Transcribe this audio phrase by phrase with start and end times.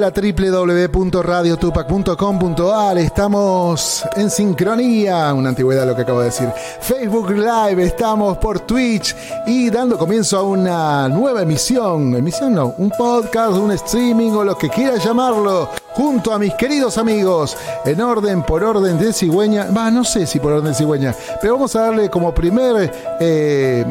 [0.00, 6.48] La www.radiotupac.com.ar Estamos en sincronía, una antigüedad lo que acabo de decir.
[6.80, 9.14] Facebook Live, estamos por Twitch
[9.46, 12.16] y dando comienzo a una nueva emisión.
[12.16, 15.68] Emisión no, un podcast, un streaming o lo que quiera llamarlo.
[15.92, 19.66] Junto a mis queridos amigos, en orden, por orden de cigüeña.
[19.76, 22.90] Va, no sé si por orden de cigüeña, pero vamos a darle como primer.
[23.20, 23.84] Eh,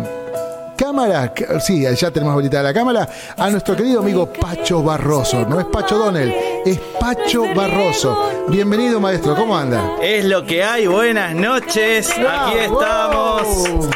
[0.79, 5.45] cámara, sí, ya tenemos habilitada la cámara, a nuestro querido amigo Pacho Barroso.
[5.45, 6.33] No es Pacho Donel,
[6.66, 8.17] es Pacho Barroso.
[8.47, 9.97] Bienvenido, maestro, ¿cómo anda?
[10.02, 12.09] Es lo que hay, buenas noches.
[12.11, 13.41] Aquí estamos.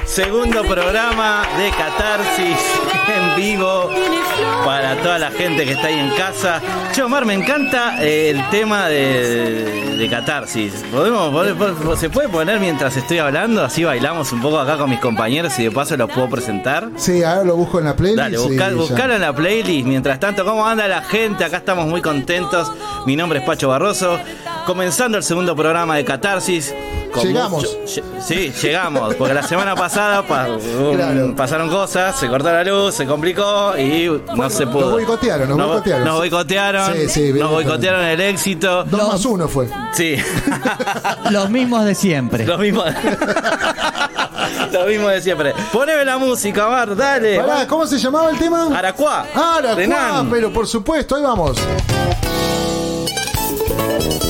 [0.06, 2.58] Segundo programa de Catarsis
[3.08, 3.90] en vivo
[4.66, 6.62] para toda la gente que está ahí en casa.
[6.92, 10.74] Che, Omar, me encanta eh, el tema de, de Catarsis.
[10.92, 13.64] ¿Podemos, ¿Se puede poner mientras estoy hablando?
[13.64, 16.73] Así bailamos un poco acá con mis compañeros y de paso los puedo presentar.
[16.98, 18.18] Sí, ahora lo busco en la playlist.
[18.18, 19.86] Dale, buscalo en la playlist.
[19.88, 21.44] Mientras tanto, ¿cómo anda la gente?
[21.44, 22.72] Acá estamos muy contentos.
[23.06, 24.20] Mi nombre es Pacho Barroso.
[24.66, 26.74] Comenzando el segundo programa de Catarsis.
[27.22, 27.78] Llegamos.
[28.20, 29.16] sí, llegamos.
[29.16, 30.24] Porque la semana pasada
[31.36, 34.82] pasaron cosas, se cortó la luz, se complicó y no se pudo.
[34.82, 36.06] Nos boicotearon, nos, boicotearon.
[36.06, 36.94] Nos boicotearon.
[36.94, 38.84] Sí, sí, nos boicotearon el éxito.
[38.86, 39.70] Dos más uno fue.
[39.92, 40.16] Sí.
[41.30, 42.46] Los mismos de siempre.
[42.46, 42.86] Los mismos.
[44.72, 45.54] Lo mismo de siempre.
[45.72, 47.42] Poneme la música, Mar, dale.
[47.68, 48.68] ¿cómo se llamaba el tema?
[48.78, 49.26] Aracuá.
[49.36, 51.58] Aracuá, pero por supuesto, ahí vamos.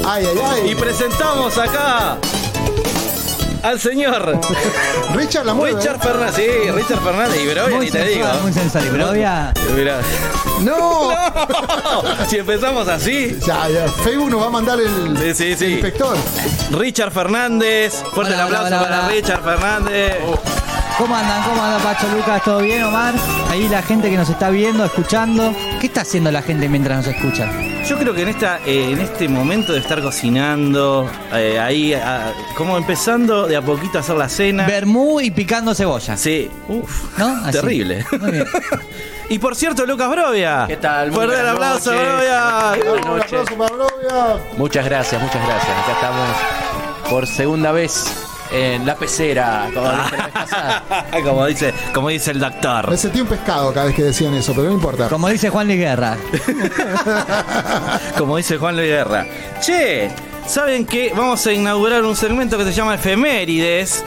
[0.05, 0.71] Ay, ay, ay.
[0.71, 2.17] Y presentamos acá
[3.63, 4.39] al señor
[5.15, 8.27] Richard la Richard Fernández, sí, Richard Fernández y Brovia, ni te digo.
[8.41, 9.53] Muy sensual, y Brovia.
[10.61, 11.09] No.
[12.27, 13.37] si empezamos así.
[13.45, 13.87] Ya, ya.
[14.03, 16.17] Facebook nos va a mandar el, inspector.
[16.71, 18.03] Richard Fernández.
[18.13, 20.17] Fuerte el aplauso para Richard Fernández.
[20.97, 21.41] ¿Cómo andan?
[21.43, 22.43] ¿Cómo anda Pacho Lucas?
[22.43, 23.15] ¿Todo bien, Omar?
[23.49, 25.53] Ahí la gente que nos está viendo, escuchando.
[25.81, 27.51] ¿Qué está haciendo la gente mientras nos escucha?
[27.83, 31.95] Yo creo que en esta, eh, en este momento de estar cocinando, eh, ahí
[32.55, 34.67] como empezando de a poquito a hacer la cena.
[34.67, 36.15] Bermú y picando cebolla.
[36.15, 36.49] Sí.
[36.67, 37.49] Uf, ¿no?
[37.49, 38.05] Terrible.
[38.19, 38.45] Muy bien.
[39.29, 40.65] y por cierto, Lucas Brovia.
[40.67, 41.11] ¿Qué tal?
[41.11, 42.73] Fuerte el aplauso, Brovia.
[42.91, 44.43] Un aplauso para Brovia.
[44.57, 45.71] Muchas gracias, muchas gracias.
[45.71, 48.05] Acá estamos por segunda vez
[48.53, 49.69] en la pecera,
[51.23, 52.89] como dice, como dice, el doctor.
[52.89, 55.09] Me sentí un pescado cada vez que decían eso, pero no importa.
[55.09, 56.17] Como dice Juan Luis Guerra.
[58.17, 59.25] como dice Juan Luis Guerra.
[59.59, 60.11] Che,
[60.45, 61.11] ¿saben qué?
[61.15, 64.03] Vamos a inaugurar un segmento que se llama Efemérides.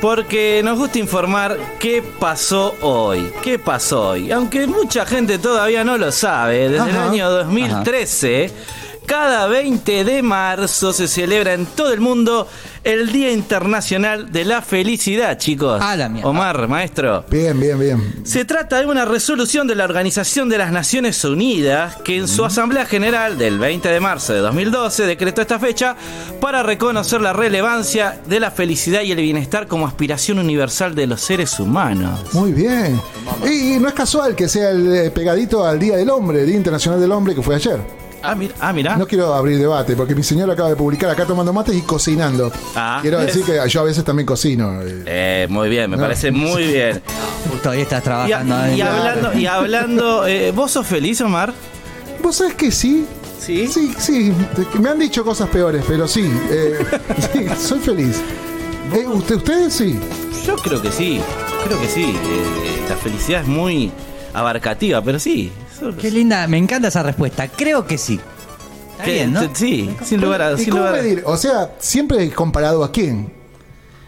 [0.00, 3.30] Porque nos gusta informar qué pasó hoy.
[3.42, 4.32] ¿Qué pasó hoy?
[4.32, 8.50] Aunque mucha gente todavía no lo sabe, desde el año 2013
[9.10, 12.46] cada 20 de marzo se celebra en todo el mundo
[12.84, 15.80] el Día Internacional de la Felicidad, chicos.
[15.82, 17.24] Ah, la Omar, maestro.
[17.30, 18.14] Bien, bien, bien.
[18.24, 22.44] Se trata de una resolución de la Organización de las Naciones Unidas que en su
[22.44, 25.96] Asamblea General del 20 de marzo de 2012 decretó esta fecha
[26.40, 31.20] para reconocer la relevancia de la felicidad y el bienestar como aspiración universal de los
[31.20, 32.20] seres humanos.
[32.32, 33.00] Muy bien.
[33.44, 36.56] Y, no es casual que sea el eh, pegadito al Día del Hombre, el Día
[36.56, 37.99] Internacional del Hombre que fue ayer.
[38.22, 38.96] Ah, mira, ah, mira.
[38.96, 42.52] No quiero abrir debate, porque mi señor acaba de publicar acá tomando mates y cocinando.
[42.76, 44.80] Ah, quiero decir que yo a veces también cocino.
[44.82, 47.00] Eh, muy bien, me parece muy bien.
[47.62, 48.68] Todavía estás trabajando.
[48.68, 51.52] Y, y hablando, y hablando eh, ¿vos sos feliz, Omar?
[52.22, 53.06] ¿Vos sabés que sí?
[53.38, 53.66] ¿Sí?
[53.68, 54.32] Sí, sí.
[54.78, 56.30] Me han dicho cosas peores, pero sí.
[56.50, 56.78] Eh,
[57.32, 58.20] sí soy feliz.
[58.92, 59.98] Eh, ¿usted, ¿Ustedes sí?
[60.46, 61.20] Yo creo que sí.
[61.64, 62.14] Creo que sí.
[62.88, 63.90] la felicidad es muy
[64.34, 65.50] abarcativa, pero sí,
[66.00, 67.48] Qué linda, me encanta esa respuesta.
[67.48, 68.20] Creo que sí.
[68.92, 69.54] Está bien, ¿no?
[69.54, 71.22] Sí, sin lugar a, sin lugar medir?
[71.24, 73.32] O sea, siempre comparado a quién.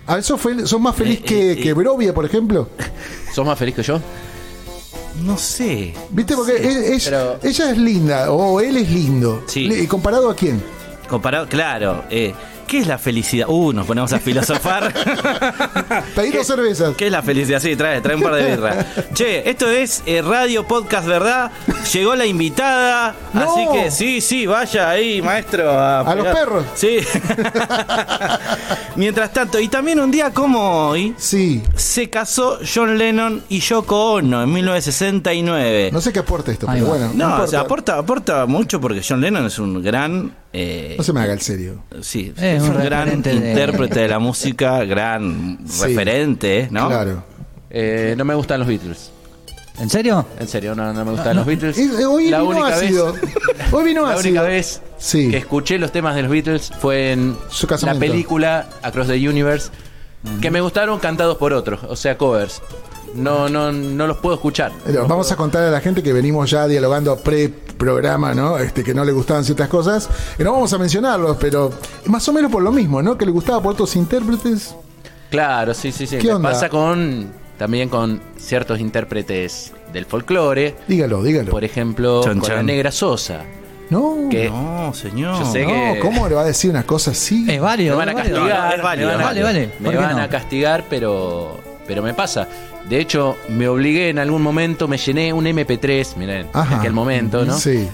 [0.06, 2.68] ¿A eso fue, ¿Sos más feliz eh, que, eh, Brovia, por ejemplo?
[3.34, 4.00] ¿Sos más feliz que yo?
[5.24, 5.94] No sé.
[6.10, 6.34] ¿Viste?
[6.34, 6.56] Porque
[6.92, 9.44] ella, es linda o él es lindo.
[9.46, 9.70] Sí.
[9.72, 10.62] ¿Y comparado a quién?
[11.08, 12.04] Comparado, claro.
[12.10, 12.34] Eh,
[12.72, 13.48] ¿Qué es la felicidad?
[13.50, 14.94] Uh, nos ponemos a filosofar.
[16.14, 16.96] Pedí dos cervezas.
[16.96, 17.60] ¿Qué es la felicidad?
[17.60, 18.86] Sí, trae, trae un par de birras.
[19.12, 21.52] che, esto es eh, Radio Podcast, ¿verdad?
[21.92, 23.14] Llegó la invitada.
[23.34, 25.70] Así que sí, sí, vaya ahí, maestro.
[25.70, 26.64] A, los perros.
[26.74, 27.00] Sí.
[28.96, 31.62] Mientras tanto, y también un día como hoy, sí.
[31.76, 35.90] se casó John Lennon y Yoko Ono en 1969.
[35.92, 37.10] No sé qué aporta esto, pero bueno.
[37.14, 41.32] No, aporta, aporta mucho porque John Lennon es un gran eh, no se me haga
[41.32, 41.82] el serio.
[42.02, 44.08] Sí, es, un, gran intérprete de...
[44.08, 46.88] la música, gran referente, ¿no?
[46.88, 47.24] Claro.
[47.70, 49.10] Eh, no me gustan los Beatles.
[49.80, 50.26] ¿En serio?
[50.38, 51.78] En serio, no, me gustan los Beatles.
[52.06, 52.92] hoy la única vez,
[53.72, 57.36] Hoy vino La única vez que escuché los temas de los Beatles fue en
[57.82, 59.70] la película Across the Universe,
[60.42, 62.60] que me gustaron cantados por otros, o sea, covers.
[63.14, 64.72] No, no, no los puedo escuchar.
[64.86, 68.58] Eh, Vamos a contar a la gente que venimos ya dialogando pre-programa, ¿no?
[68.58, 70.08] Este, que no le gustaban ciertas cosas.
[70.38, 71.72] Y no vamos a mencionarlos, pero
[72.06, 73.16] más o menos por lo mismo, ¿no?
[73.18, 74.74] Que le gustaba por otros intérpretes.
[75.30, 76.18] Claro, sí, sí, sí.
[76.18, 76.50] ¿Qué onda?
[76.50, 80.74] pasa con también con ciertos intérpretes del folclore.
[80.88, 81.50] Dígalo, dígalo.
[81.50, 82.62] Por ejemplo, Chan, con la.
[82.62, 83.42] Negra Sosa.
[83.90, 85.38] No, que- No, señor.
[85.38, 87.44] Yo sé no, que- ¿cómo le va a decir una cosa así?
[87.50, 87.92] Es válido.
[87.96, 88.40] Me van a castigar.
[88.70, 89.66] No, es válido, me van a- vale, vale.
[89.78, 90.22] Me ¿Por qué van no?
[90.22, 92.48] a castigar, pero, pero me pasa.
[92.88, 96.74] De hecho, me obligué en algún momento, me llené un MP3, miren, Ajá.
[96.74, 97.56] en aquel momento, ¿no?
[97.58, 97.88] Sí.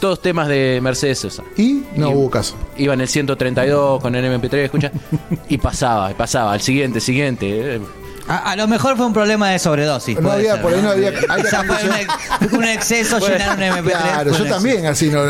[0.00, 1.42] Todos temas de Mercedes Sosa.
[1.56, 2.56] Y no Y- hubo caso.
[2.78, 4.90] Iba en el 132 con el MP3, escucha,
[5.48, 7.80] y pasaba, y pasaba, al siguiente, siguiente.
[8.28, 10.20] A, a lo mejor fue un problema de sobredosis.
[10.20, 13.82] No había- ser, por ahí no había fue un, ex- un exceso llenar un MP3.
[13.90, 15.20] Claro, yo también, así no.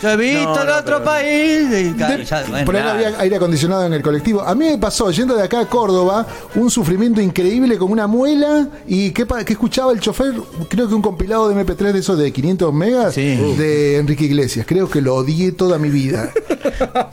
[0.00, 1.66] Yo he visto No, otro pero- país.
[1.72, 2.64] y claro, De- ya, bueno.
[2.64, 4.42] por ahí no había aire acondicionado en el colectivo.
[4.42, 8.68] A mí me pasó, yendo de acá a Córdoba, un sufrimiento increíble con una muela
[8.86, 10.32] y que, escuchaba el chofer,
[10.68, 13.36] creo que un compilado de MP3 de esos de 500 megas Sí.
[13.58, 14.64] de Enrique Iglesias.
[14.68, 16.30] Creo que lo odié toda mi vida.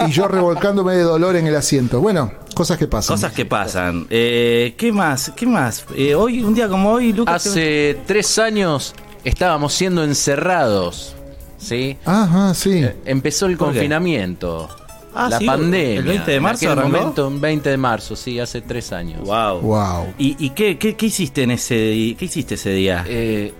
[0.07, 1.99] y yo revolcándome de dolor en el asiento.
[2.01, 3.15] Bueno, cosas que pasan.
[3.15, 4.07] Cosas que pasan.
[4.09, 5.31] Eh, ¿Qué más?
[5.35, 5.85] ¿Qué más?
[5.95, 7.45] Eh, hoy, un día como hoy, Lucas.
[7.45, 11.15] Hace tres años estábamos siendo encerrados,
[11.59, 11.97] ¿sí?
[12.05, 12.83] Ajá, sí.
[12.83, 14.69] Eh, Empezó el confinamiento.
[15.17, 15.99] Ah, la sí, pandemia.
[15.99, 16.97] el 20 de En marzo aquel arrancó.
[16.97, 19.21] momento, un 20 de marzo, sí, hace tres años.
[19.21, 19.61] Wow.
[19.61, 20.13] Wow.
[20.17, 23.05] ¿Y, y qué, qué, qué hiciste en ese di- qué hiciste ese día?
[23.07, 23.53] Eh,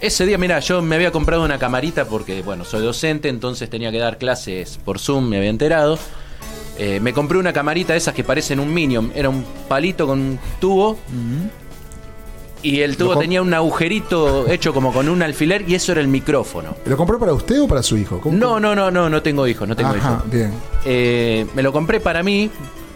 [0.00, 3.92] ese día, mira, yo me había comprado una camarita porque, bueno, soy docente, entonces tenía
[3.92, 5.98] que dar clases por Zoom, me había enterado.
[6.78, 9.12] Eh, me compré una camarita de esas que parecen un Minion.
[9.14, 10.98] Era un palito con un tubo.
[12.64, 16.06] Y el tubo tenía un agujerito hecho como con un alfiler y eso era el
[16.06, 16.76] micrófono.
[16.86, 18.20] ¿Lo compró para usted o para su hijo?
[18.20, 20.30] ¿Cómo- No, no, no, no, no tengo hijos, no tengo Ajá, hijos.
[20.30, 20.52] bien.
[20.84, 22.50] Eh, me lo compré para mí,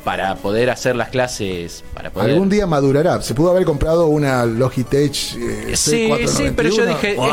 [0.07, 2.31] para poder hacer las clases, para poder...
[2.31, 3.21] Algún día madurará.
[3.23, 5.35] Se pudo haber comprado una Logitech.
[5.37, 6.27] eh, Sí, C491.
[6.29, 7.25] sí, pero yo dije, esto-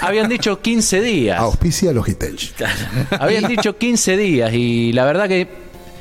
[0.00, 1.38] habían dicho 15 días.
[1.38, 2.52] Auspicia Logitech.
[3.20, 5.46] Habían dicho 15 días y la verdad que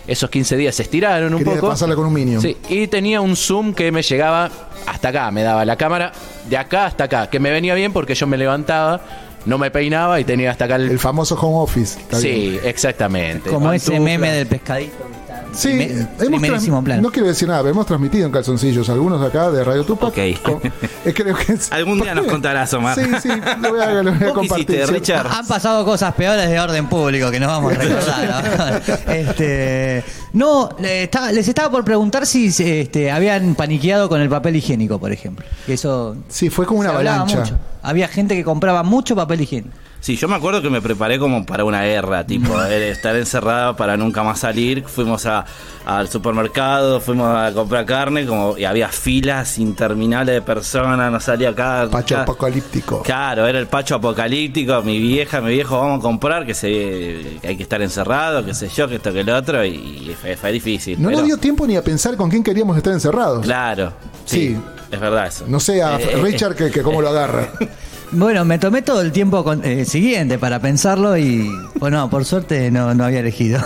[0.07, 1.67] esos 15 días se estiraron un Quería poco.
[1.69, 2.41] pasarla con un Minion.
[2.41, 4.49] Sí, y tenía un zoom que me llegaba
[4.87, 6.11] hasta acá, me daba la cámara
[6.49, 8.99] de acá hasta acá, que me venía bien porque yo me levantaba,
[9.45, 10.89] no me peinaba y tenía hasta acá el...
[10.89, 11.99] El famoso home office.
[12.13, 12.59] sí, bien.
[12.63, 13.51] exactamente.
[13.51, 14.95] Como ese meme del pescadito.
[15.53, 15.69] Sí,
[16.19, 17.01] hemos plano.
[17.01, 20.09] no quiero decir nada, pero hemos transmitido en calzoncillos algunos acá de Radio Tupac.
[20.09, 20.41] Ok.
[20.41, 20.59] Con-
[21.05, 22.95] eh, creo que es- Algún día nos contarás, Omar.
[22.95, 23.29] Sí, sí,
[23.61, 24.69] lo voy a, lo voy a ¿Vos qué compartir.
[24.69, 24.93] hiciste, ¿sí?
[24.93, 25.27] Richard?
[25.27, 28.81] Han pasado cosas peores de orden público que no vamos a recordar.
[29.07, 29.13] ¿no?
[29.13, 30.03] este,
[30.33, 35.45] no, les estaba por preguntar si este, habían paniqueado con el papel higiénico, por ejemplo.
[35.67, 37.39] Eso Sí, fue como una avalancha.
[37.39, 37.57] mucho.
[37.81, 39.75] Había gente que compraba mucho papel higiénico.
[40.03, 43.73] Sí, yo me acuerdo que me preparé como para una guerra, tipo, eh, estar encerrada
[43.77, 44.83] para nunca más salir.
[44.85, 45.45] Fuimos a-
[45.85, 51.51] al supermercado, fuimos a comprar carne, como y había filas interminables de personas, no salía
[51.51, 51.87] acá.
[51.89, 53.01] Pacho apocalíptico.
[53.01, 56.67] Claro, era el pacho apocalíptico, mi vieja, mi viejo, vamos a comprar, que, se,
[57.41, 60.35] que hay que estar encerrado, que sé yo, que esto, que lo otro, y fue,
[60.35, 61.01] fue difícil.
[61.01, 63.45] No pero- nos dio tiempo ni a pensar con quién queríamos estar encerrados.
[63.45, 63.93] Claro,
[64.25, 64.61] sí, Sí.
[64.91, 65.45] es verdad eso.
[65.47, 67.47] No sé a Eh, eh, Richard que, que cómo lo agarra.
[68.13, 72.69] Bueno, me tomé todo el tiempo con- eh, siguiente para pensarlo y, bueno, por suerte
[72.69, 73.59] no, no había elegido.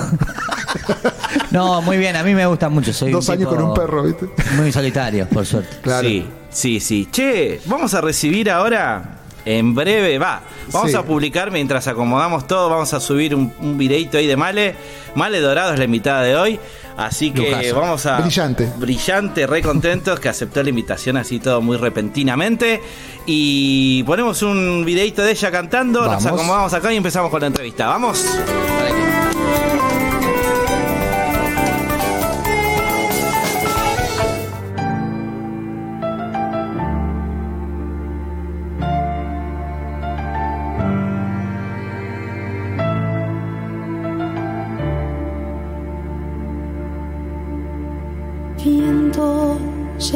[1.51, 2.93] no, muy bien, a mí me gusta mucho.
[2.93, 4.27] Soy Dos un años con un perro, ¿viste?
[4.55, 5.77] Muy solitario, por suerte.
[5.81, 6.07] Claro.
[6.07, 7.07] Sí, sí, sí.
[7.11, 9.16] Che, vamos a recibir ahora,
[9.47, 10.41] en breve, va.
[10.71, 10.97] Vamos Sí.
[10.97, 12.69] a publicar mientras acomodamos todo.
[12.69, 14.75] Vamos a subir un, un videito ahí de Male.
[15.15, 16.59] Male Dorado es la invitada de hoy.
[16.97, 17.79] Así que Lujazo.
[17.79, 18.19] vamos a.
[18.21, 18.71] Brillante.
[18.77, 22.81] Brillante, re contentos que aceptó la invitación así todo muy repentinamente.
[23.27, 26.01] Y ponemos un videito de ella cantando.
[26.01, 26.25] Nos Vamos.
[26.25, 27.87] acomodamos acá y empezamos con la entrevista.
[27.87, 28.25] Vamos.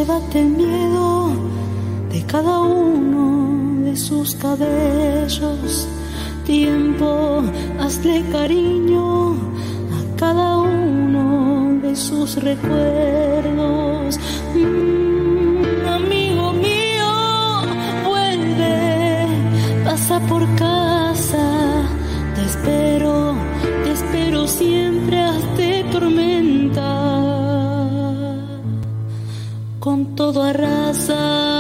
[0.01, 1.29] Llévate el miedo
[2.12, 5.88] de cada uno de sus cabellos.
[6.43, 7.43] Tiempo,
[7.79, 9.34] hazle cariño
[9.98, 14.20] a cada uno de sus recuerdos.
[14.55, 17.12] Mm, amigo mío,
[18.03, 19.27] vuelve,
[19.86, 21.46] pasa por casa.
[22.36, 23.36] Te espero,
[23.84, 26.31] te espero siempre hazte tormenta.
[29.82, 31.50] Con todo arrasa.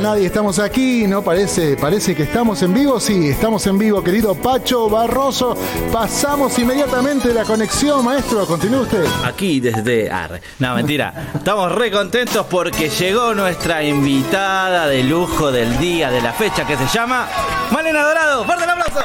[0.00, 1.22] Nadie, estamos aquí, ¿no?
[1.22, 5.54] Parece, parece que estamos en vivo, sí, estamos en vivo, querido Pacho Barroso.
[5.92, 9.04] Pasamos inmediatamente la conexión, maestro, continúe usted.
[9.24, 10.40] Aquí desde Arre.
[10.58, 11.32] No, mentira.
[11.34, 16.78] Estamos re contentos porque llegó nuestra invitada de lujo del día, de la fecha, que
[16.78, 17.28] se llama
[17.70, 18.44] Malena Dorado.
[18.46, 19.00] ¡Fuerte el aplauso!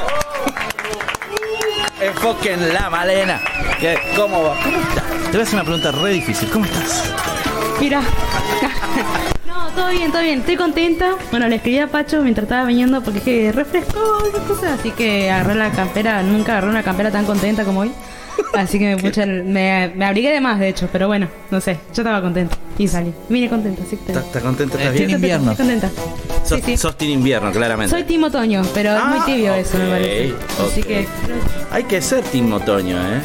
[2.00, 3.42] Enfoquen la Malena.
[4.16, 4.56] ¿Cómo va?
[4.62, 5.04] ¿Cómo estás?
[5.04, 6.48] Te voy a hacer una pregunta re difícil.
[6.48, 7.04] ¿Cómo estás?
[7.80, 8.00] Mira.
[9.76, 10.38] Todo bien, todo bien.
[10.40, 11.16] Estoy contenta.
[11.30, 14.80] Bueno, le escribí a Pacho mientras estaba viniendo porque es que refrescó esas cosas.
[14.80, 16.22] Así que agarré la campera.
[16.22, 17.92] Nunca agarré una campera tan contenta como hoy.
[18.54, 20.88] Así que me me, me abrigué de más, de hecho.
[20.90, 21.74] Pero bueno, no sé.
[21.94, 22.56] Yo estaba contenta.
[22.78, 23.12] Y salí.
[23.28, 24.78] Vine contenta, así que ¿Estás, estás contenta?
[24.78, 25.10] ¿Estás Eh, bien?
[25.10, 25.50] Invierno.
[25.52, 25.90] Estoy contenta.
[26.44, 26.76] Sos, Sí, sí.
[26.76, 27.90] sos team invierno, claramente.
[27.90, 30.34] Soy Team Otoño, pero es muy Ah, tibio eso, me ok, parece.
[30.66, 31.06] Así que.
[31.70, 33.20] Hay que ser team otoño, ¿eh?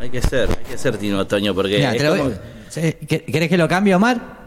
[0.00, 2.34] Hay que ser, hay que ser team otoño porque Mira, es te lo como- voy-
[2.70, 4.39] Sí, ¿quer- ¿Querés que lo cambie, Omar?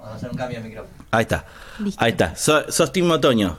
[0.00, 0.94] Vamos a hacer un cambio de micrófono.
[1.10, 1.44] Ahí está.
[1.78, 2.02] Listo.
[2.04, 2.34] Ahí está.
[2.36, 3.58] So- sos team otoño.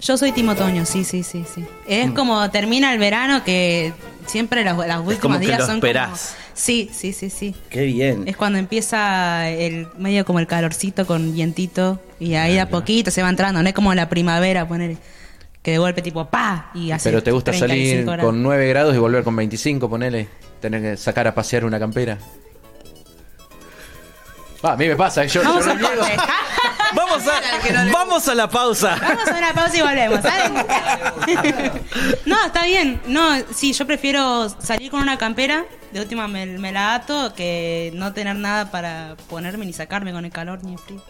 [0.00, 1.64] Yo soy Team Otoño, sí, sí, sí, sí.
[1.86, 3.92] Es como termina el verano que
[4.26, 6.08] siempre los, los últimos como que días lo son esperás.
[6.08, 6.42] como...
[6.54, 7.54] Sí, sí, sí, sí.
[7.70, 8.24] Qué bien.
[8.26, 13.22] Es cuando empieza el medio como el calorcito con vientito y ahí a poquito se
[13.22, 14.96] va entrando, no es como la primavera, poner
[15.62, 18.24] que de golpe tipo pa y hace Pero te gusta 35 salir grados.
[18.24, 20.26] con 9 grados y volver con 25, ponele.
[20.60, 22.18] Tener que sacar a pasear una campera.
[24.62, 26.16] Ah, a mí me pasa, yo, yo Vamos no a corte.
[26.94, 27.40] Vamos a,
[27.90, 28.98] vamos a la pausa.
[29.00, 30.50] Vamos a una pausa y volvemos, ¿sabes?
[32.26, 33.00] no, está bien.
[33.06, 37.92] No, sí, yo prefiero salir con una campera, de última me, me la ato, que
[37.94, 41.00] no tener nada para ponerme ni sacarme con el calor ni el frío.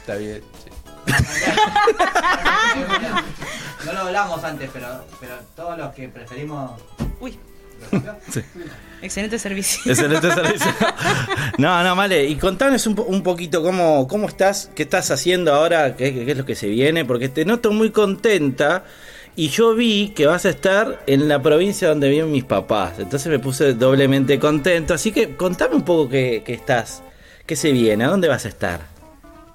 [0.00, 0.42] Está bien.
[0.62, 0.70] sí.
[3.86, 6.78] No lo hablamos antes, pero, pero todos los que preferimos.
[7.18, 7.38] Uy.
[9.02, 9.90] Excelente servicio.
[9.90, 10.70] Excelente servicio.
[11.58, 12.24] No, no, vale.
[12.26, 16.30] Y contanos un, po- un poquito cómo, cómo estás, qué estás haciendo ahora, qué, qué
[16.30, 18.84] es lo que se viene, porque te noto muy contenta.
[19.36, 22.94] Y yo vi que vas a estar en la provincia donde viven mis papás.
[22.98, 24.94] Entonces me puse doblemente contento.
[24.94, 27.02] Así que contame un poco qué, qué estás,
[27.46, 28.80] qué se viene, a dónde vas a estar.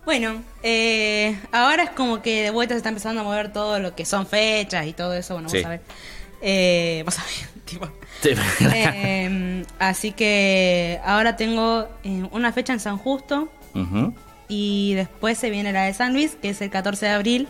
[0.05, 3.95] Bueno, eh, ahora es como que de vuelta se está empezando a mover todo lo
[3.95, 5.33] que son fechas y todo eso.
[5.33, 5.57] Bueno, Sí.
[5.63, 5.81] vamos a ver.
[6.41, 7.54] Eh, vamos a ver,
[8.21, 8.29] Sí.
[8.73, 13.49] Eh, así que ahora tengo eh, una fecha en San Justo,
[14.47, 17.47] y después se viene la de San Luis, que es el 14 de abril.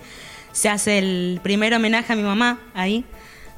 [0.54, 3.06] Se hace el primer homenaje a mi mamá ahí.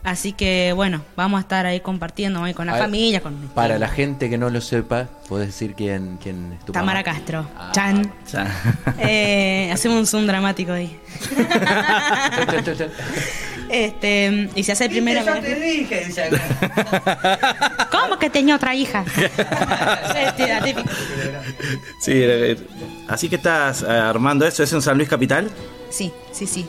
[0.08, 3.78] Así que bueno, vamos a estar ahí compartiendo hoy con la A familia, con Para
[3.78, 7.14] la gente que no lo sepa, ¿puedes decir quién, quién es tu Tamara mamá?
[7.14, 7.46] Castro.
[7.58, 7.72] Ah.
[7.74, 8.14] Chan.
[9.00, 10.98] Eh, hacemos un zoom dramático ahí.
[13.70, 15.56] este, y se hace el primer homenaje.
[15.56, 16.30] dije, dice
[17.92, 19.04] ¿Cómo que tenía otra hija?
[22.00, 22.24] Sí,
[23.10, 25.52] así que estás eh, armando eso, ¿es en San Luis Capital?
[25.90, 26.66] Sí, sí, sí.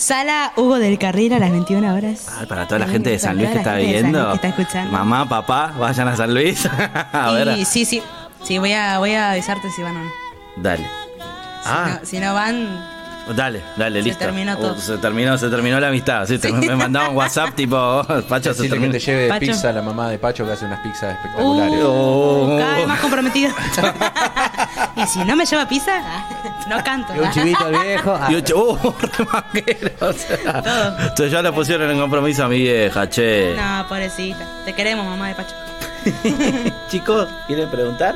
[0.00, 2.26] Sala Hugo del Carril a las 21 horas.
[2.38, 4.18] Ay, para toda la gente de San Luis que está viendo.
[4.28, 4.92] Luis que está escuchando.
[4.92, 6.66] Mamá, papá, vayan a San Luis.
[7.12, 7.58] a ver.
[7.58, 8.02] y sí, sí.
[8.42, 10.10] Sí, voy a, voy a avisarte si van o no.
[10.56, 10.84] Dale.
[10.84, 10.90] Si,
[11.66, 12.82] Ah, no, si no van,
[13.36, 14.24] dale, dale, Se listo.
[14.24, 14.72] terminó todo.
[14.72, 16.24] Uh, se terminó, se terminó la amistad.
[16.26, 18.92] Sí, te- me mandaban WhatsApp tipo, oh, Pacho, se que terminó.
[18.92, 19.40] te lleve Pacho.
[19.40, 21.74] pizza la mamá de Pacho que hace unas pizzas espectaculares.
[21.84, 22.56] uh, Oh.
[22.58, 23.50] cada vez más comprometido.
[24.96, 26.02] y si no me lleva pizza,
[26.68, 27.14] no canto.
[27.14, 28.16] Y un chivito al viejo.
[28.18, 30.96] ah, Y ocho, uh, remanguero, o sea.
[31.00, 33.54] Entonces ya le pusieron en compromiso a mi vieja, che.
[33.56, 34.46] No, pobrecita.
[34.64, 35.54] Te queremos, mamá de Pacho.
[36.90, 38.14] Chicos, ¿quieren preguntar?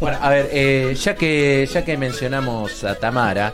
[0.00, 3.52] Bueno, a ver, eh, ya que ya que mencionamos a Tamara,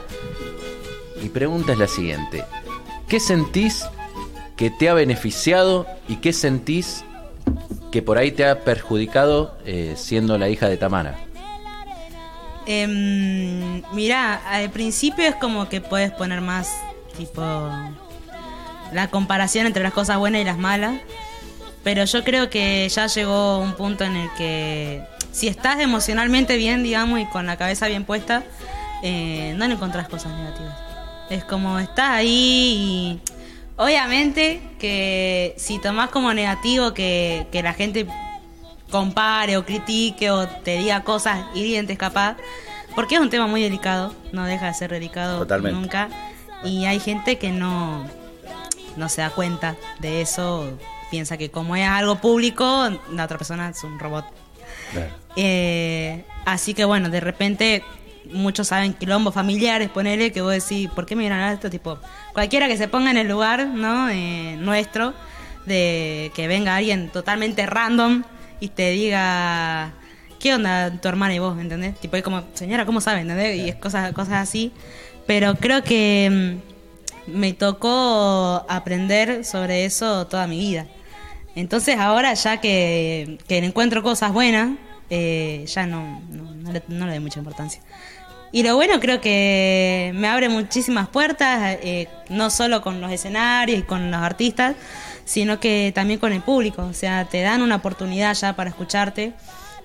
[1.20, 2.44] mi pregunta es la siguiente:
[3.08, 3.84] ¿qué sentís
[4.56, 7.04] que te ha beneficiado y qué sentís
[7.92, 11.16] que por ahí te ha perjudicado eh, siendo la hija de Tamara?
[12.66, 16.72] Em, mira, al principio es como que puedes poner más,
[17.16, 17.42] tipo,
[18.92, 21.00] la comparación entre las cosas buenas y las malas.
[21.84, 25.02] Pero yo creo que ya llegó un punto en el que
[25.32, 28.44] si estás emocionalmente bien, digamos, y con la cabeza bien puesta,
[29.02, 30.76] eh, no le encontrás cosas negativas.
[31.28, 33.32] Es como estás ahí y
[33.82, 38.06] obviamente que si tomás como negativo que, que la gente
[38.90, 42.36] compare o critique o te diga cosas hirientes capaz,
[42.94, 45.80] porque es un tema muy delicado, no deja de ser delicado Totalmente.
[45.80, 46.08] nunca.
[46.62, 48.04] Y hay gente que no,
[48.96, 50.78] no se da cuenta de eso,
[51.10, 54.24] piensa que como es algo público, la otra persona es un robot.
[55.36, 57.82] Eh, así que bueno, de repente
[58.30, 61.70] muchos saben quilombos familiares, ponele que vos decís, ¿por qué me miran a esto?
[61.70, 61.98] Tipo,
[62.32, 64.08] cualquiera que se ponga en el lugar, ¿no?
[64.08, 65.14] Eh, nuestro,
[65.66, 68.22] de que venga alguien totalmente random
[68.60, 69.92] y te diga,
[70.38, 71.58] ¿qué onda tu hermana y vos?
[71.58, 71.98] ¿Entendés?
[72.00, 73.20] Tipo, es como, señora, ¿cómo sabe?
[73.20, 73.56] ¿Entendés?
[73.58, 74.72] Y es cosas, cosas así.
[75.26, 76.58] Pero creo que
[77.28, 80.86] mm, me tocó aprender sobre eso toda mi vida.
[81.54, 84.70] Entonces ahora ya que, que encuentro cosas buenas,
[85.10, 87.82] eh, ya no, no, no le, no le doy mucha importancia.
[88.54, 93.78] Y lo bueno creo que me abre muchísimas puertas, eh, no solo con los escenarios
[93.80, 94.76] y con los artistas,
[95.24, 96.82] sino que también con el público.
[96.82, 99.32] O sea, te dan una oportunidad ya para escucharte.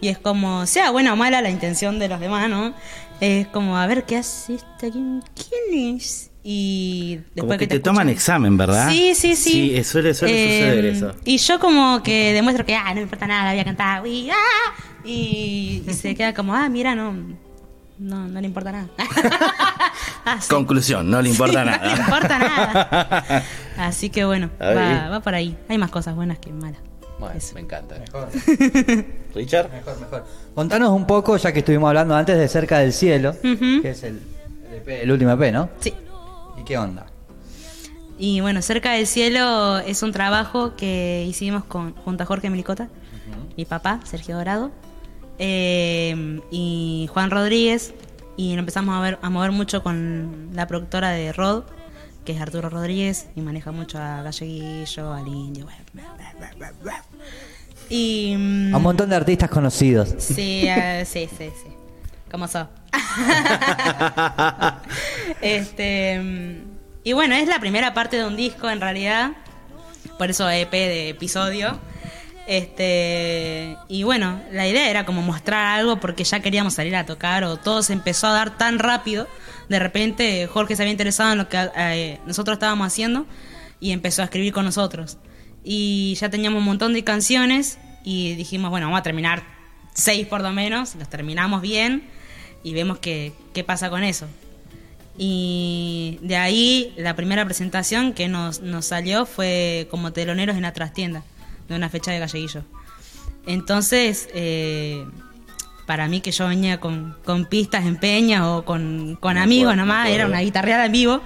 [0.01, 2.73] Y es como, sea buena o mala la intención de los demás, ¿no?
[3.21, 4.91] Es como, a ver, ¿qué hace este?
[4.91, 6.29] ¿Quién, quién es?
[6.49, 8.89] Y después Como que, te, toman examen, ¿verdad?
[8.89, 9.51] Sí, sí, sí.
[9.51, 11.11] Sí, eh, suele, suele Eh, suceder eso.
[11.25, 14.29] Y yo como que demuestro que, ah, no me importa nada, voy a cantar, uy,
[14.29, 17.11] ah, y, y se queda como, ah, mira, no,
[17.99, 18.87] no, no le importa nada.
[20.29, 20.49] Ah, sí.
[20.49, 21.77] Conclusión, no le importa Sí, nada.
[21.89, 23.43] No le importa nada.
[23.77, 25.55] Así que bueno, va, va por ahí.
[25.69, 26.81] Hay más cosas buenas que malas.
[27.17, 27.55] Bueno, Eso.
[27.55, 27.95] me encanta.
[29.33, 29.69] Richard.
[30.53, 34.19] Contanos un poco, ya que estuvimos hablando antes de Cerca del Cielo, que es el,
[34.69, 35.69] el EP el último EP, ¿no?
[35.79, 35.93] Sí.
[36.67, 37.05] ¿Y qué onda?
[38.19, 42.89] Y bueno, Cerca del Cielo es un trabajo que hicimos con, junto a Jorge Melicota,
[43.55, 44.71] mi papá, Sergio Dorado,
[45.39, 47.93] eh, y Juan Rodríguez.
[48.35, 51.63] Y empezamos a, ver, a mover mucho con la productora de Rod,
[52.25, 55.67] que es Arturo Rodríguez, y maneja mucho a Galleguillo, al Indio.
[57.89, 58.35] Y.
[58.37, 60.13] mm, A un montón de artistas conocidos.
[60.17, 61.76] Sí, eh, sí, sí, sí.
[62.31, 62.67] ¿Cómo sos?
[65.41, 66.63] este.
[67.03, 69.31] Y bueno, es la primera parte de un disco en realidad.
[70.17, 71.79] Por eso EP de episodio.
[72.47, 73.77] Este.
[73.87, 77.57] Y bueno, la idea era como mostrar algo porque ya queríamos salir a tocar o
[77.57, 79.27] todo se empezó a dar tan rápido.
[79.69, 83.25] De repente Jorge se había interesado en lo que eh, nosotros estábamos haciendo
[83.79, 85.17] y empezó a escribir con nosotros.
[85.63, 89.43] Y ya teníamos un montón de canciones y dijimos, bueno, vamos a terminar
[89.93, 92.16] seis por lo menos, los terminamos bien
[92.63, 94.27] y vemos qué, qué pasa con eso.
[95.17, 100.73] Y de ahí la primera presentación que nos, nos salió fue como teloneros en la
[100.73, 101.23] trastienda,
[101.67, 102.63] de una fecha de Galleguillo.
[103.47, 105.05] Entonces, eh,
[105.87, 109.77] para mí que yo venía con, con pistas en peña o con, con amigos me
[109.77, 111.21] nomás, era una guitarreada en vivo,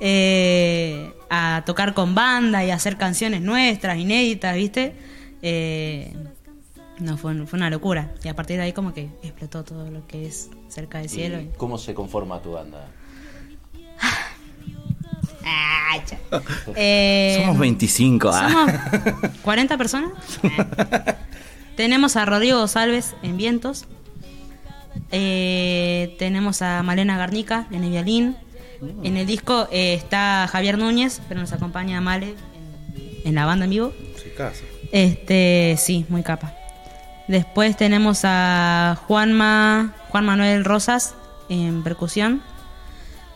[0.00, 4.94] eh, a tocar con banda y a hacer canciones nuestras, inéditas, ¿viste?
[5.40, 6.12] Eh,
[7.02, 8.14] no fue, fue una locura.
[8.24, 11.40] Y a partir de ahí como que explotó todo lo que es cerca del cielo.
[11.40, 12.86] ¿Y ¿Cómo se conforma tu banda?
[15.44, 15.98] Ah.
[16.76, 18.30] Eh, Somos 25.
[18.32, 18.80] ah.
[19.20, 20.12] somos 40 personas.
[20.42, 21.14] Eh.
[21.76, 23.84] tenemos a Rodrigo Salves en vientos.
[25.10, 28.36] Eh, tenemos a Malena Garnica en el violín.
[29.02, 32.34] En el disco eh, está Javier Núñez, pero nos acompaña Male
[33.24, 33.92] en, en la banda en vivo.
[34.92, 36.54] Este, sí, muy capa.
[37.32, 41.14] Después tenemos a Juanma, Juan Manuel Rosas
[41.48, 42.42] en percusión,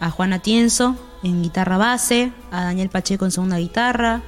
[0.01, 4.21] a Juana Tienzo en guitarra base, a Daniel Pacheco en segunda guitarra.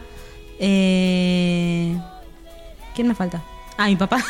[0.59, 2.00] Eh,
[2.94, 3.42] ¿Quién me falta?
[3.76, 4.24] Ah, mi papá.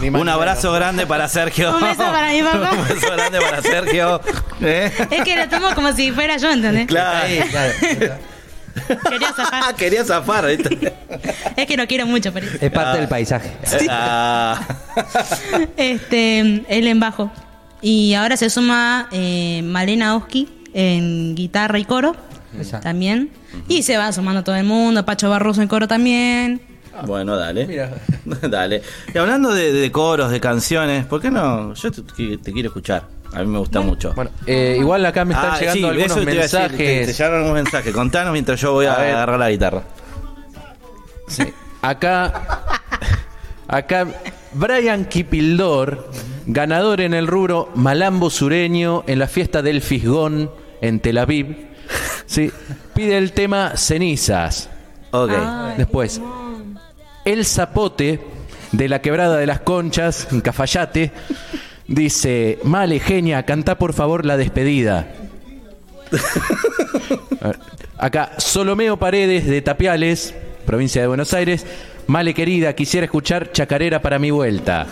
[0.02, 1.74] Un abrazo grande para Sergio.
[1.74, 2.72] Un beso para mi papá.
[2.78, 4.20] Un beso grande para Sergio.
[4.60, 4.92] ¿Eh?
[5.10, 6.88] es que lo tomo como si fuera yo, ¿entendés?
[6.88, 7.26] Claro.
[9.08, 9.74] Quería zafar.
[9.76, 10.44] Quería zafar.
[11.56, 12.46] Es que lo quiero mucho, pero...
[12.60, 13.52] Es parte del paisaje.
[13.88, 14.60] Ah.
[15.76, 17.30] Este, él en bajo.
[17.80, 22.16] Y ahora se suma eh, Malena Oski en guitarra y coro
[22.82, 23.30] también.
[23.68, 26.62] Y se va sumando todo el mundo, Pacho Barroso en coro también.
[27.06, 27.66] Bueno, dale.
[27.66, 27.90] Mira.
[28.48, 28.82] dale.
[29.12, 31.74] Y hablando de, de coros, de canciones, ¿por qué no?
[31.74, 32.02] Yo te,
[32.38, 33.04] te quiero escuchar.
[33.34, 34.12] A mí me gusta mucho.
[34.14, 36.58] Bueno, eh, igual acá me están Ah, llegando sí, algunos eso te iba a decir,
[36.60, 36.78] mensajes.
[36.78, 37.94] te, te llegaron algunos mensajes.
[37.94, 39.82] Contanos mientras yo voy a, agarrar la guitarra.
[41.28, 41.44] Sí.
[41.80, 42.60] Acá,
[43.68, 44.06] acá,
[44.52, 46.10] Brian Kipildor,
[46.46, 51.68] ganador en el rubro Malambo Sureño en la fiesta del Fisgón en Tel Aviv,
[52.26, 52.52] sí,
[52.94, 54.68] pide el tema Cenizas.
[55.10, 55.30] Ok.
[55.34, 56.20] Ay, Después,
[57.24, 58.20] El Zapote
[58.72, 61.12] de la Quebrada de las Conchas, en Cafayate,
[61.88, 65.08] dice: Male, genia, cantá por favor la despedida.
[67.40, 67.58] Ver,
[67.98, 70.34] Acá, Solomeo Paredes de Tapiales,
[70.66, 71.64] provincia de Buenos Aires.
[72.08, 74.88] Male querida, quisiera escuchar Chacarera para mi vuelta.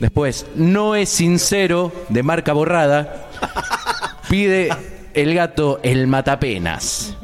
[0.00, 3.28] Después, No es sincero de marca borrada.
[4.28, 4.68] Pide
[5.14, 7.16] el gato el matapenas.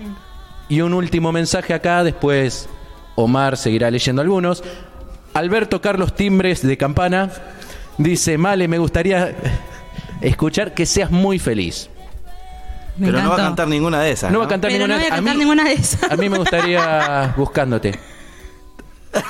[0.71, 2.69] Y un último mensaje acá, después
[3.15, 4.65] Omar seguirá leyendo algunos.
[5.35, 7.31] Alberto Carlos Timbres de Campana
[7.98, 9.35] dice, Male, me gustaría
[10.20, 11.88] escuchar que seas muy feliz.
[12.96, 14.31] Me Pero no va a cantar ninguna de esas.
[14.31, 14.38] No ¿no?
[14.40, 16.11] va a cantar Pero ninguna no voy a cantar mí- ninguna de esas.
[16.12, 17.98] A mí me gustaría buscándote.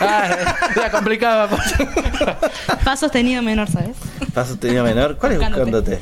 [0.01, 1.57] Ah, complicado.
[2.85, 3.96] Fa sostenido menor, ¿sabes?
[4.33, 5.16] Fa sostenido menor.
[5.16, 5.70] ¿Cuál es Buscándote.
[5.70, 5.98] buscándote?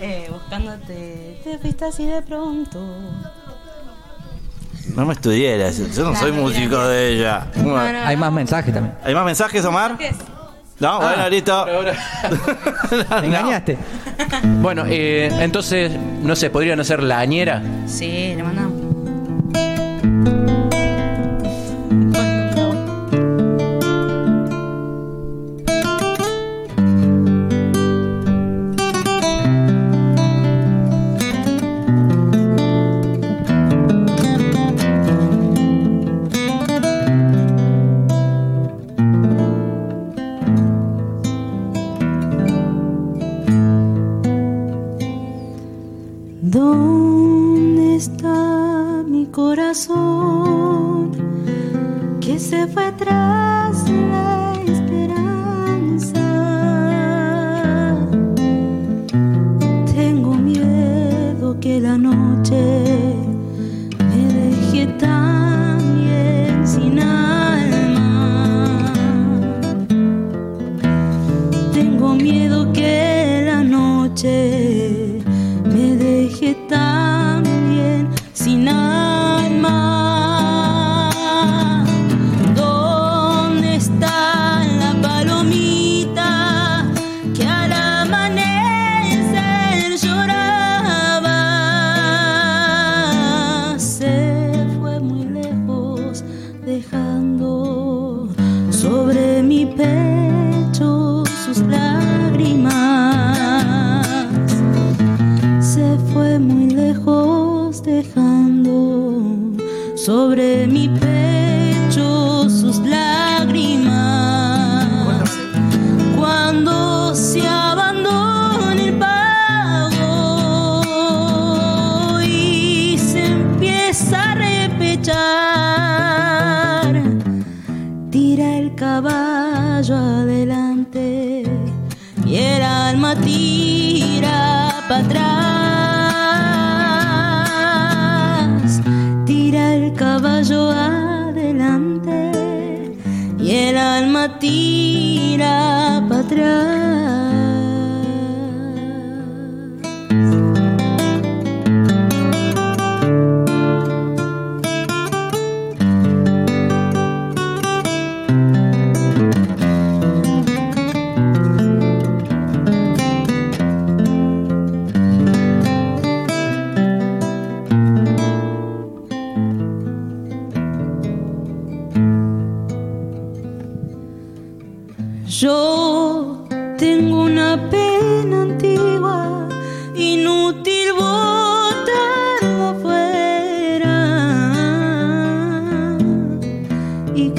[0.00, 1.40] Eh, buscándote.
[1.44, 2.80] Te fuiste así de pronto.
[4.94, 5.58] No me estudié.
[5.94, 7.46] Yo no soy músico de ella.
[7.56, 8.96] No, no, Hay más mensajes también.
[9.04, 9.96] ¿Hay más mensajes, Omar?
[9.96, 10.16] ¿Qué es?
[10.80, 11.66] No, bueno, listo.
[13.20, 13.78] Me engañaste.
[14.60, 17.62] Bueno, eh, entonces, no sé, podrían hacer la añera.
[17.86, 18.83] Sí, le mandamos.
[64.86, 65.33] Deje también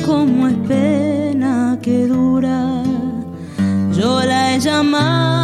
[0.04, 2.84] como es pena que dura,
[3.92, 5.35] yo la he llamado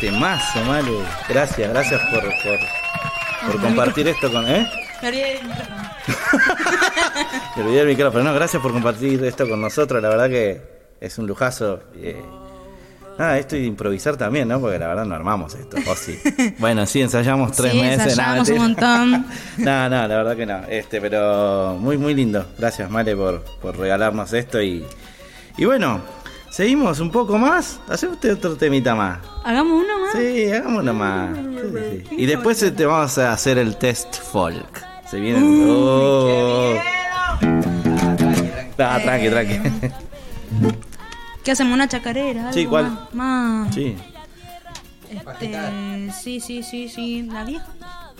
[0.00, 1.02] temazo, Malu!
[1.28, 4.46] Gracias, gracias por, por, por compartir esto con...
[4.48, 4.66] ¿Eh?
[5.02, 5.90] Me olvidé del micrófono.
[7.56, 8.24] Me olvidé el micrófono.
[8.24, 10.02] No, gracias por compartir esto con nosotros.
[10.02, 10.62] La verdad que
[11.00, 11.80] es un lujazo.
[11.96, 12.22] Eh,
[13.18, 14.60] nada, esto y improvisar también, ¿no?
[14.60, 15.76] Porque la verdad no armamos esto.
[15.86, 16.18] ¿o sí?
[16.58, 18.16] Bueno, sí, ensayamos tres Sí, meses.
[18.16, 18.88] nada, ensayamos un mentira.
[18.98, 19.26] montón.
[19.58, 20.60] no, no, la verdad que no.
[20.68, 22.46] Este, pero muy, muy lindo.
[22.58, 24.62] Gracias, Male, por, por regalarnos esto.
[24.62, 24.86] Y,
[25.58, 26.00] y bueno,
[26.54, 27.80] seguimos un poco más.
[27.88, 29.18] Hace usted otro temita más.
[29.44, 30.12] Hagamos uno más.
[30.12, 31.36] Sí, hagamos uno más.
[31.36, 32.14] Sí, sí.
[32.18, 34.84] Y después eh, te vamos a hacer el test folk.
[35.10, 35.40] Se viene.
[35.68, 36.74] Oh.
[38.78, 39.58] Ah, tranqui, tranqui.
[41.42, 41.74] ¿Qué hacemos?
[41.74, 42.52] ¿Una chacarera?
[42.52, 42.84] Sí, algo ¿cuál?
[42.90, 43.14] Más.
[43.66, 43.96] más- Sí.
[45.10, 47.22] Este, sí, sí, sí, sí.
[47.30, 47.66] ¿La vieja?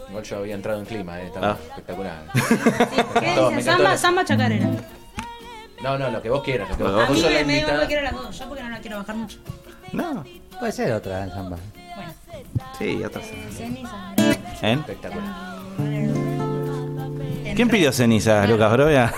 [0.08, 1.56] Igual yo había entrado en clima, eh, estaba Ah.
[1.70, 2.24] espectacular.
[3.20, 3.62] ¿Qué dice?
[3.62, 4.68] Samba, samba chacarera.
[5.84, 6.68] No, no, lo que vos quieras.
[6.70, 8.38] Lo que vos, A vos mí me, me cualquiera de las dos.
[8.38, 9.38] Yo porque no la quiero bajar mucho.
[9.92, 10.24] No.
[10.58, 11.58] Puede ser otra samba.
[11.94, 12.12] Bueno,
[12.78, 13.20] Sí, otra.
[13.56, 14.14] ceniza.
[14.62, 14.72] ¿Eh?
[14.72, 15.54] Espectacular.
[17.54, 19.12] ¿Quién pidió ceniza, Lucas Brovia?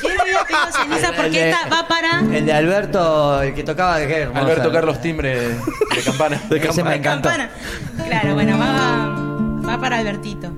[0.00, 1.12] ¿Quién había pedido ceniza?
[1.16, 2.20] Porque esta va para.
[2.20, 4.40] El de Alberto, el que tocaba, qué hermoso.
[4.40, 6.36] Alberto Carlos Timbre de campana.
[6.50, 6.94] De Ese me campana.
[6.96, 7.28] encantó.
[7.30, 7.50] Campana.
[8.06, 10.50] Claro, bueno, va, va para Albertito.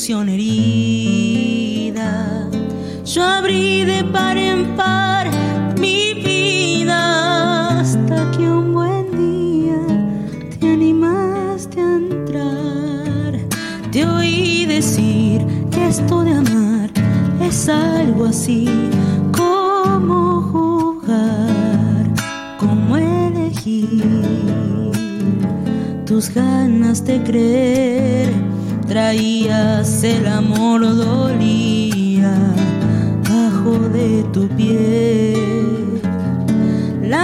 [0.00, 2.10] Ilusión herida.
[3.04, 5.28] Yo abrí de par en par
[5.78, 9.76] mi vida hasta que un buen día
[10.58, 13.40] te animaste a entrar.
[13.92, 16.90] Te oí decir que esto de amar
[17.42, 18.70] es algo así
[19.36, 22.06] como jugar,
[22.58, 24.02] como elegir
[26.06, 28.59] tus ganas de creer.
[28.90, 32.36] Traías el amor, dolía
[33.22, 36.02] bajo de tu piel.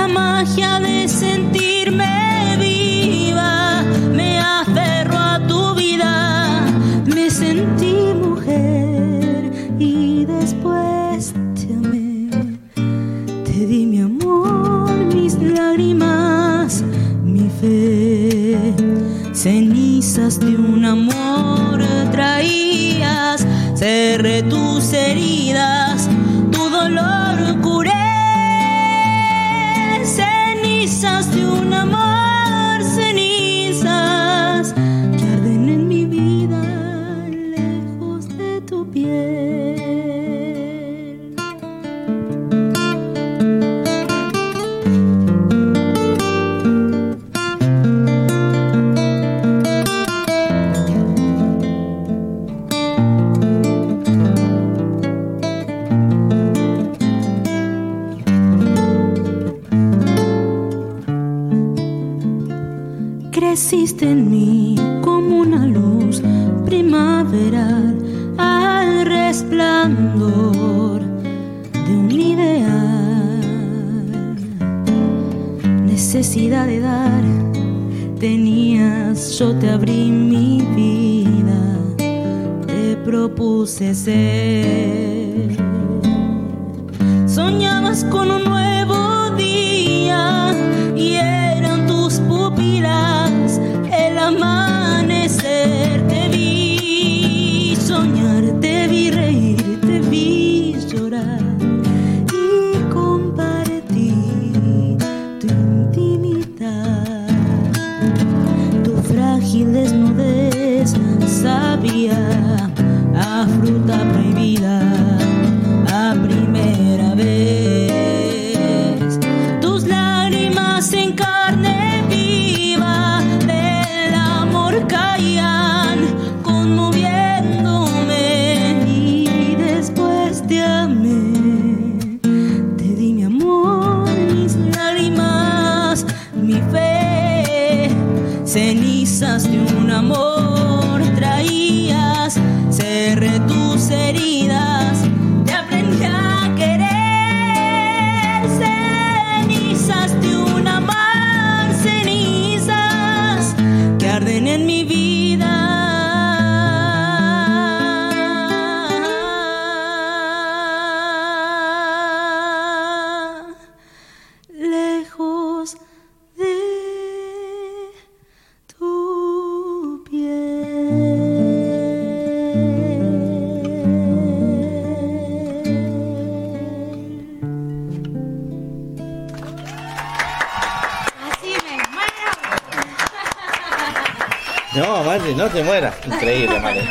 [0.06, 3.82] magia de sentirme viva.
[4.14, 6.66] Me aferro a tu vida,
[7.04, 9.50] me sentí mujer
[9.80, 12.30] y después te amé.
[13.44, 16.84] Te di mi amor, mis lágrimas,
[17.24, 18.72] mi fe.
[19.32, 19.75] Cenizas
[24.86, 25.45] sería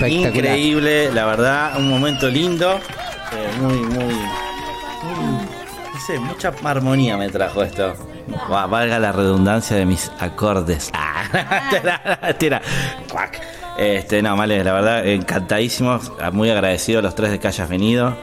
[0.07, 2.73] Increíble, la verdad, un momento lindo.
[2.73, 4.13] eh, muy, muy,
[6.19, 7.93] mucha armonía me trajo esto.
[8.51, 10.89] Va- valga la redundancia de mis acordes.
[10.93, 12.61] Ah, tira.
[13.77, 16.11] Este, no, Male, la verdad, encantadísimos.
[16.31, 18.15] Muy agradecido a los tres de que hayas venido.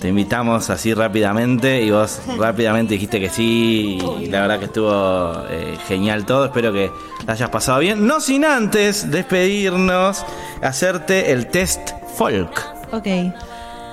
[0.00, 3.98] Te invitamos así rápidamente y vos rápidamente dijiste que sí.
[4.20, 6.46] Y la verdad que estuvo eh, genial todo.
[6.46, 6.90] Espero que
[7.26, 8.06] la hayas pasado bien.
[8.06, 10.24] No sin antes despedirnos,
[10.62, 12.50] hacerte el test folk.
[12.92, 13.06] Ok.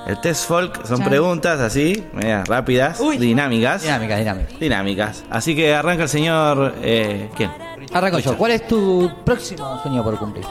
[0.07, 1.05] El test folk son Ya.
[1.05, 3.17] preguntas así, medias rápidas, Uy.
[3.17, 3.83] dinámicas.
[3.83, 4.49] Dinámica, dinámica.
[4.59, 5.23] Dinámicas.
[5.29, 6.73] Así que arranca el señor.
[6.81, 7.51] Eh, ¿Quién?
[7.93, 8.35] Arranco yo.
[8.37, 10.45] ¿Cuál es tu próximo sueño por cumplir?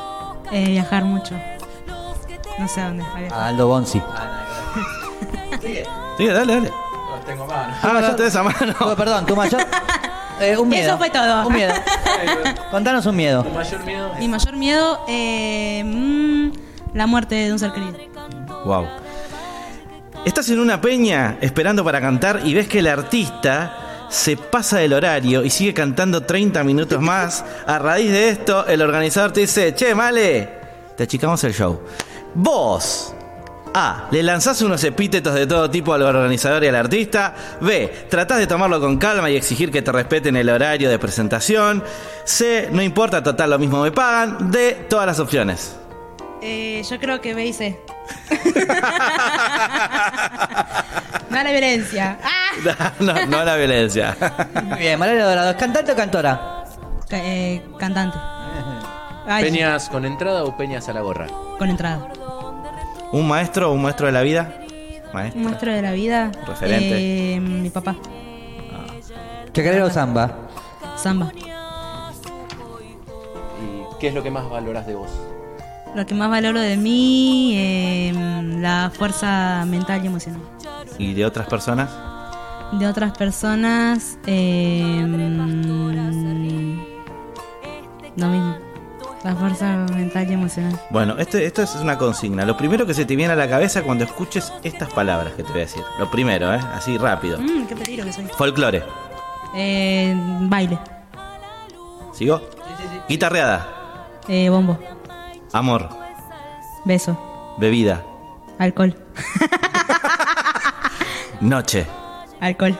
[0.53, 1.35] Eh, viajar mucho.
[2.59, 3.05] No sé a dónde.
[3.05, 3.41] a viajar.
[3.49, 4.01] Aldo Bonzi.
[6.19, 6.73] Sí, dale, dale.
[7.83, 8.75] Ah, ya tenés a mano.
[8.81, 9.61] Oh, perdón, tu mayor.
[10.41, 10.89] Eh, un miedo.
[10.89, 11.47] Eso fue todo.
[11.47, 11.73] Un miedo.
[12.71, 13.45] Contanos un miedo.
[13.45, 16.51] mayor miedo Mi mayor miedo, eh, mm,
[16.95, 17.97] la muerte de un ser querido.
[18.65, 18.87] Wow.
[20.25, 24.93] Estás en una peña esperando para cantar y ves que el artista se pasa del
[24.93, 27.45] horario y sigue cantando 30 minutos más.
[27.67, 30.51] A raíz de esto, el organizador te dice, che, Male,
[30.97, 31.81] te achicamos el show.
[32.35, 33.15] Vos.
[33.75, 34.09] A.
[34.11, 37.35] Le lanzás unos epítetos de todo tipo al organizador y al artista.
[37.61, 38.07] B.
[38.09, 41.83] Tratás de tomarlo con calma y exigir que te respeten el horario de presentación.
[42.25, 42.69] C.
[42.73, 44.51] No importa, total, lo mismo me pagan.
[44.51, 44.87] D.
[44.89, 45.77] Todas las opciones.
[46.43, 47.81] Eh, yo creo que me hice.
[51.31, 52.19] no a la violencia.
[52.23, 52.93] ¡Ah!
[53.01, 54.17] no, no a la violencia.
[54.65, 55.51] Muy bien, Malaria Dorado.
[55.51, 56.65] ¿Es cantante o cantora?
[57.09, 58.17] Ca- eh, cantante.
[59.27, 61.27] Ay, ¿Peñas con entrada o peñas a la gorra?
[61.59, 62.09] Con entrada.
[63.13, 64.55] ¿Un maestro o un maestro de la vida?
[65.09, 65.41] Un Maestro.
[65.43, 66.31] maestro de la vida.
[66.47, 67.35] Referente.
[67.35, 67.97] eh, mi papá.
[69.53, 70.31] Chacarera o samba.
[70.97, 71.33] Samba.
[73.61, 75.11] ¿Y qué es lo que más valoras de vos?
[75.95, 78.13] Lo que más valoro de mí, eh,
[78.61, 80.41] la fuerza mental y emocional.
[80.99, 81.91] ¿Y de otras personas?
[82.73, 85.03] De otras personas, eh,
[88.17, 88.57] lo mismo.
[89.29, 90.81] La fuerza mental y emocional.
[90.89, 92.47] Bueno, esto, esto es una consigna.
[92.47, 95.51] Lo primero que se te viene a la cabeza cuando escuches estas palabras que te
[95.51, 95.83] voy a decir.
[95.99, 96.59] Lo primero, ¿eh?
[96.73, 97.39] Así rápido.
[97.39, 98.25] Mm, qué peligro que soy.
[98.39, 98.83] Folclore.
[99.55, 100.79] Eh, baile.
[102.15, 102.41] ¿Sigo?
[103.07, 103.69] Guitarreada.
[104.29, 104.79] Eh, bombo.
[105.53, 105.91] Amor.
[106.87, 107.55] Beso.
[107.59, 108.03] Bebida.
[108.59, 108.97] Alcohol.
[111.43, 111.87] Noche.
[112.41, 112.79] Alcohol.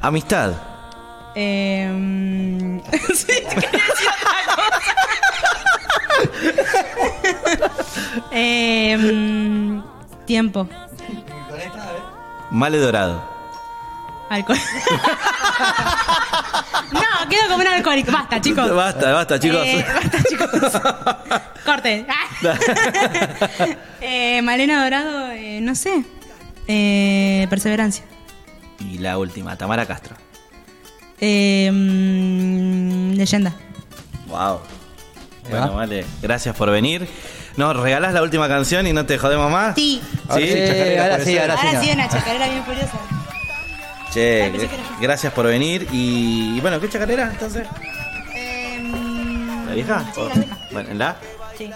[0.00, 0.52] Amistad.
[1.34, 2.80] Eh,
[3.14, 3.32] sí.
[8.30, 9.80] Eh,
[10.26, 10.68] tiempo.
[12.50, 13.34] Male dorado.
[14.30, 14.58] Alcohol.
[16.92, 18.12] no, quedo como un alcohólico.
[18.12, 18.74] Basta, chicos.
[18.74, 19.60] Basta, basta, chicos.
[19.64, 20.50] Eh, basta, chicos.
[21.64, 22.06] Corte.
[24.00, 26.04] eh, Malena Dorado, eh, no sé.
[26.66, 28.04] Eh, perseverancia.
[28.80, 30.16] y la última, Tamara Castro.
[31.20, 31.70] Eh,
[33.16, 33.54] leyenda.
[34.28, 34.60] Wow.
[35.48, 36.04] Bueno, vale.
[36.22, 37.06] Gracias por venir.
[37.56, 39.74] Nos regalás la última canción y no te jodemos más.
[39.76, 40.00] Sí.
[40.34, 40.40] ¿Sí?
[40.42, 41.66] Eh, ahora sí, ahora sí.
[41.66, 42.98] Ahora sí, una chacarera bien furiosa.
[44.12, 45.86] Che, Ay, pensé que era- gracias por venir.
[45.92, 47.66] Y, y bueno, ¿qué chacarera entonces?
[48.34, 48.92] Eh,
[49.68, 50.04] ¿La vieja?
[50.14, 50.58] Sí, la vieja.
[50.72, 51.16] Bueno, ¿en la?
[51.56, 51.70] Sí.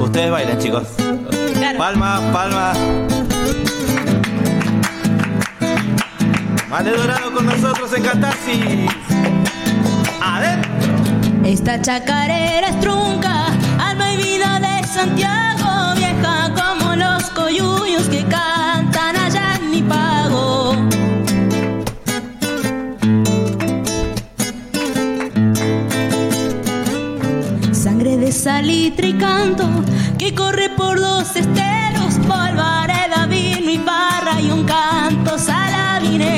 [0.00, 0.84] Ustedes bailan, chicos.
[1.54, 1.78] Claro.
[1.78, 2.78] Palmas, palmas.
[6.68, 8.90] Vale Dorado con nosotros en Catarsis.
[10.20, 10.70] Adentro.
[11.44, 13.46] Esta chacarera es trunca,
[13.78, 20.74] alma y vida de Santiago, vieja como los coyuyos que cantan allá en mi pago.
[27.72, 29.68] Sangre de salitre y canto
[30.18, 36.35] que corre por los esteros, polvareda, vino y barra y un canto salabinero.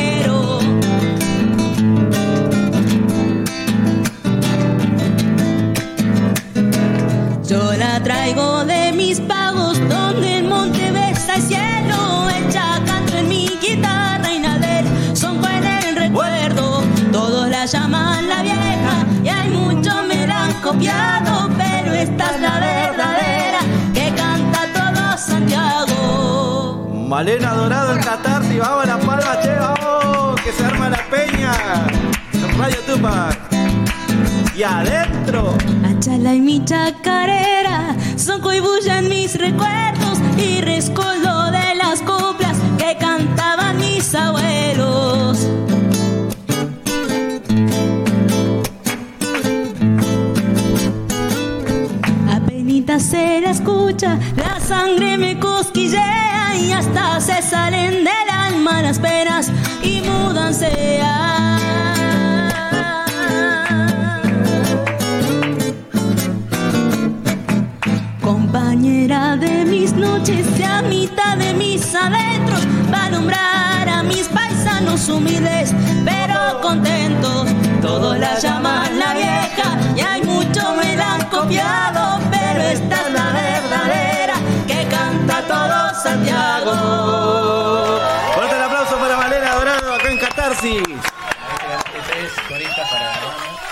[27.09, 28.59] Malena Dorado en Catarsis.
[28.59, 30.39] Vamos la palma, che, vamos.
[30.43, 31.53] Que se arma la peña.
[32.59, 33.39] Radio Tupac.
[34.55, 35.55] Y adentro.
[35.89, 42.95] Achala y mi chacarera son coibulla en mis recuerdos y rescoldo de las coplas que
[42.99, 45.49] cantaban mis abuelos.
[52.31, 58.99] Apenita se la escucha, la sangre me cosquillea y hasta se salen del alma las
[58.99, 59.51] penas
[59.83, 61.01] y mudanse
[68.21, 74.29] Compañera de mis noches y a mitad de mis adentros va a alumbrar a mis
[74.29, 75.75] paisanos humildes
[76.05, 77.49] pero contentos.
[77.81, 83.13] Todos la llaman la vieja y hay mucho me la han copiado, pero esta es
[83.13, 83.58] la todo
[86.03, 86.73] Santiago.
[88.35, 90.83] Fuerte el aplauso para Malena Dorado acá en Catarsis.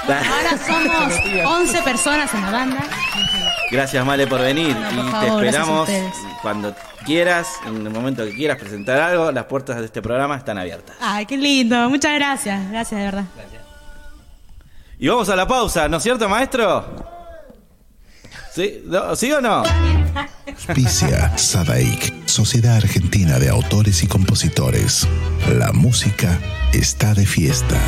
[0.09, 1.12] Ahora somos
[1.68, 2.81] 11 personas en la banda.
[3.70, 4.77] Gracias, Male, por venir.
[4.77, 5.89] No, por y te favor, gracias esperamos
[6.43, 6.74] cuando
[7.05, 9.33] quieras, en el momento que quieras presentar algo.
[9.33, 10.97] Las puertas de este programa están abiertas.
[11.01, 11.89] Ay, qué lindo.
[11.89, 12.70] Muchas gracias.
[12.70, 13.24] Gracias, de verdad.
[14.99, 17.15] Y vamos a la pausa, ¿no es cierto, maestro?
[18.57, 19.14] ¿Sí, ¿No?
[19.14, 19.64] ¿Sí o no?
[20.46, 25.07] Auspicia Sadaik, Sociedad Argentina de Autores y Compositores.
[25.59, 26.40] La música
[26.72, 27.78] está de fiesta.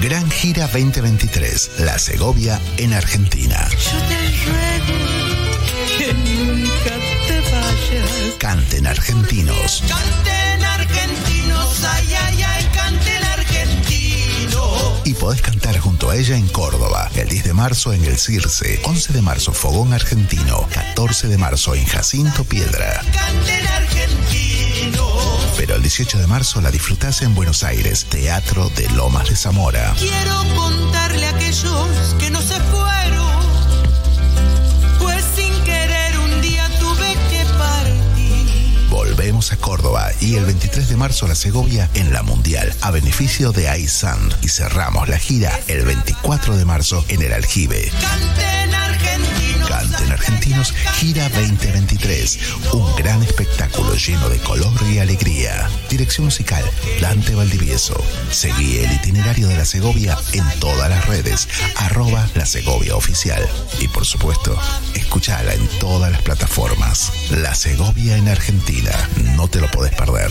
[0.00, 3.68] Gran Gira 2023, La Segovia en Argentina.
[8.38, 9.82] Canten argentinos.
[9.88, 12.57] Canten argentinos, ay, ay, ay.
[15.08, 18.78] Y podés cantar junto a ella en Córdoba, el 10 de marzo en el Circe,
[18.84, 23.00] 11 de marzo Fogón Argentino, 14 de marzo en Jacinto Piedra.
[25.56, 29.94] Pero el 18 de marzo la disfrutás en Buenos Aires, Teatro de Lomas de Zamora.
[29.96, 33.27] Quiero contarle a aquellos que no se fueron,
[39.38, 43.52] a Córdoba y el 23 de marzo a La Segovia en la Mundial a beneficio
[43.52, 44.34] de iSand.
[44.42, 47.88] Y cerramos la gira el 24 de marzo en el Aljibe.
[49.98, 50.72] Canten argentinos.
[50.94, 52.38] Gira 2023.
[52.72, 55.68] Un gran espectáculo lleno de color y alegría.
[55.90, 56.64] Dirección musical
[57.00, 58.00] Dante Valdivieso.
[58.30, 61.48] Seguí el itinerario de la Segovia en todas las redes.
[61.76, 63.44] Arroba la Segovia Oficial.
[63.80, 64.56] Y por supuesto,
[64.94, 67.12] escuchala en todas las plataformas.
[67.30, 68.92] La Segovia en Argentina.
[69.34, 70.30] No te lo podés perder.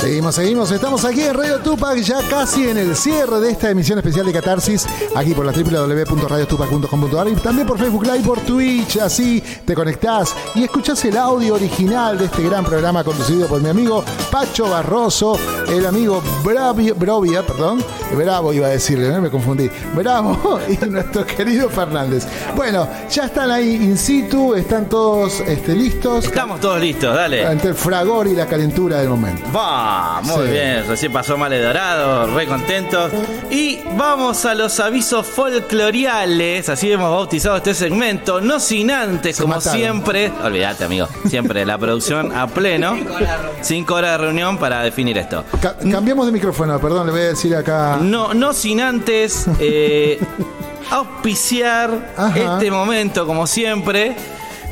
[0.00, 0.70] Seguimos, seguimos.
[0.70, 4.32] Estamos aquí en Radio Tupac, ya casi en el cierre de esta emisión especial de
[4.32, 8.96] Catarsis, aquí por la www.radiotupac.com.ar y también por Facebook Live, por Twitch.
[8.96, 13.68] Así te conectás y escuchás el audio original de este gran programa conducido por mi
[13.68, 15.38] amigo Pacho Barroso,
[15.68, 17.84] el amigo Bravia, Brovia, perdón,
[18.16, 19.20] Bravo iba a decirle, ¿no?
[19.20, 19.70] me confundí.
[19.94, 22.26] Bravo y nuestro querido Fernández.
[22.56, 26.24] Bueno, ya están ahí in situ, están todos este, listos.
[26.24, 27.46] Estamos todos listos, dale.
[27.46, 29.44] Ante el fragor y la calentura del momento.
[29.54, 29.89] Va,
[30.22, 30.52] muy Sí.
[30.52, 33.10] bien, recién pasó Male Dorado, re contentos.
[33.50, 39.42] Y vamos a los avisos folcloriales, así hemos bautizado este segmento, no sin antes, Se
[39.42, 39.78] como mataron.
[39.78, 42.96] siempre, olvídate amigo, siempre la producción a pleno,
[43.62, 45.44] cinco horas de reunión para definir esto.
[45.60, 47.98] Ca- cambiamos de micrófono, perdón, le voy a decir acá.
[48.00, 50.18] No, no sin antes eh,
[50.90, 52.36] auspiciar Ajá.
[52.54, 54.16] este momento, como siempre,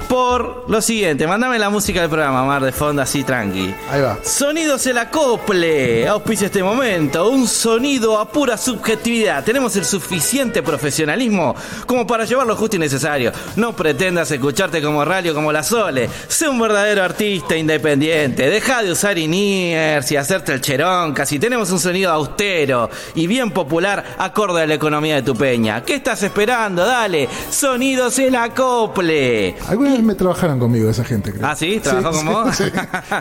[0.09, 1.27] por lo siguiente.
[1.27, 3.75] Mándame la música del programa, Mar, de fondo así tranqui.
[3.91, 4.19] Ahí va.
[4.23, 6.09] Sonidos el acople.
[6.09, 7.29] Auspicia este momento.
[7.29, 9.45] Un sonido a pura subjetividad.
[9.45, 11.55] Tenemos el suficiente profesionalismo
[11.87, 13.33] como para llevarlo justo y necesario.
[13.57, 16.09] No pretendas escucharte como radio como la Sole.
[16.29, 18.49] Sé un verdadero artista independiente.
[18.49, 21.13] Deja de usar iniers y hacerte el cherón.
[21.13, 25.83] Casi tenemos un sonido austero y bien popular acorde a la economía de tu peña.
[25.83, 26.85] ¿Qué estás esperando?
[26.87, 27.29] Dale.
[27.51, 29.57] Sonidos el acople.
[29.99, 31.47] Vez me trabajaron conmigo esa gente, creo.
[31.47, 31.81] Ah, ¿sí?
[31.81, 32.57] ¿Trabajó Sí, con vos?
[32.57, 32.65] sí,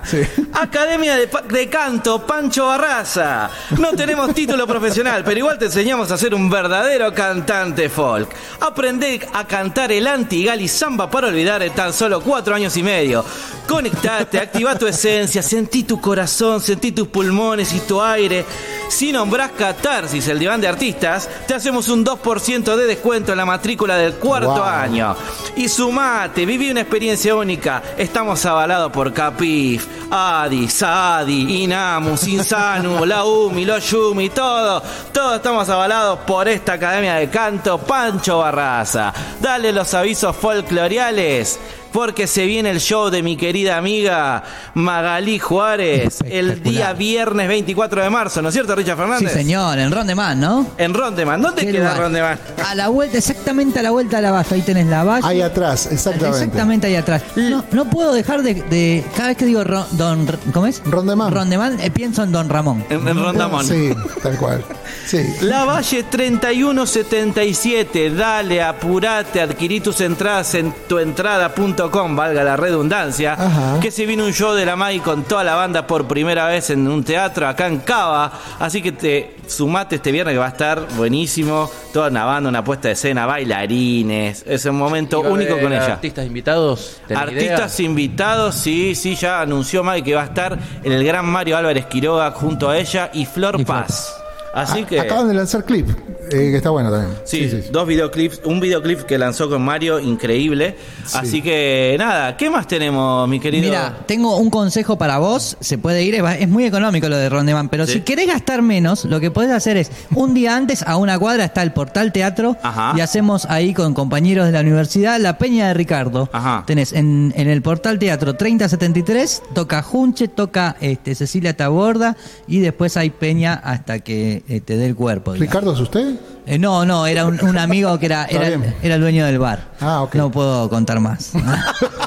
[0.05, 0.43] sí.
[0.53, 3.49] Academia de, Canto Pancho Barraza.
[3.77, 8.29] No tenemos título profesional, pero igual te enseñamos a ser un verdadero cantante folk.
[8.61, 13.23] Aprende a cantar el anti-gali samba para olvidar en tan solo cuatro años y medio.
[13.67, 18.45] Conectate, activa tu esencia, sentí tu corazón, sentí tus pulmones y tu aire.
[18.87, 23.45] Si nombrás Catarsis, el diván de artistas, te hacemos un 2% de descuento en la
[23.45, 24.63] matrícula del cuarto Wow.
[24.63, 25.15] año.
[25.57, 27.81] Y sumate, viví una experiencia única.
[27.97, 34.81] Estamos avalados por Capif, Adi, Sadi, Inamus, Insanu, la UMI, los Yumi, todo.
[35.11, 39.13] Todos estamos avalados por esta academia de canto Pancho Barraza.
[39.39, 41.59] Dale los avisos folcloriales.
[41.97, 44.43] Porque se viene el show de mi querida amiga
[44.75, 49.33] Magalí Juárez el día viernes 24 de marzo, ¿no es cierto, Richard Sí, Fernández?
[49.33, 50.67] señor, en Rondeman, ¿no?
[50.77, 51.41] En Rondeman.
[51.41, 51.97] ¿Dónde ¿Qué queda lugar?
[51.97, 52.37] Rondeman?
[52.69, 54.47] A la vuelta, exactamente a la vuelta de la valla.
[54.51, 55.27] Ahí tenés la valla.
[55.27, 56.37] Ahí atrás, exactamente.
[56.43, 57.23] Exactamente ahí atrás.
[57.35, 60.27] No, no puedo dejar de, de- Cada vez que digo Ron- Don.
[60.53, 60.83] ¿Cómo es?
[60.85, 61.33] Rondemán.
[61.33, 62.85] Rondemán, eh, pienso en Don Ramón.
[62.91, 63.65] En, en Rondamón.
[63.65, 63.89] Sí,
[64.21, 64.63] tal cual.
[65.07, 65.17] Sí.
[65.41, 73.79] La Valle 3177, dale, apurate, adquirí tus entradas en tuentrada.com, valga la redundancia, Ajá.
[73.79, 76.69] que se viene un show de la MAI con toda la banda por primera vez
[76.69, 80.49] en un teatro acá en Cava, así que te sumate este viernes que va a
[80.49, 85.29] estar buenísimo, toda una banda, una puesta de escena, bailarines, es un momento ¿Y va
[85.29, 85.93] a único con ella.
[85.93, 86.97] ¿Artistas invitados?
[87.07, 87.89] ¿Tenés Artistas idea?
[87.89, 91.85] invitados, sí, sí, ya anunció Mai que va a estar en el gran Mario Álvarez
[91.85, 94.16] Quiroga junto a ella y Flor Y Flor Paz.
[94.53, 94.99] Así A- que...
[94.99, 95.95] Acaban de lanzar clip, eh,
[96.29, 97.13] que está bueno también.
[97.25, 100.75] Sí, dos videoclips, un videoclip que lanzó con Mario, increíble.
[101.13, 103.65] Así que nada, ¿qué más tenemos, mi querido?
[103.65, 105.57] Mira, tengo un consejo para vos.
[105.59, 107.93] Se puede ir, es, muy económico lo de Rondeman, pero Sí.
[107.93, 111.45] si querés gastar menos, lo que podés hacer es un día antes a una cuadra
[111.45, 112.93] está el Portal Teatro Ajá.
[112.97, 116.29] y hacemos ahí con compañeros de la universidad la Peña de Ricardo.
[116.31, 116.63] Ajá.
[116.65, 122.17] Tenés en, en el Portal Teatro 3073, toca Junche, toca este, Cecilia Taborda
[122.47, 125.33] y después hay Peña hasta que te dé el cuerpo.
[125.33, 125.49] digamos.
[125.53, 126.15] ¿Ricardo es usted?
[126.45, 128.47] Eh, no, no, era un, un amigo que era, era,
[128.81, 129.71] el dueño del bar.
[129.79, 130.15] Ah, ok.
[130.15, 131.31] No puedo contar más.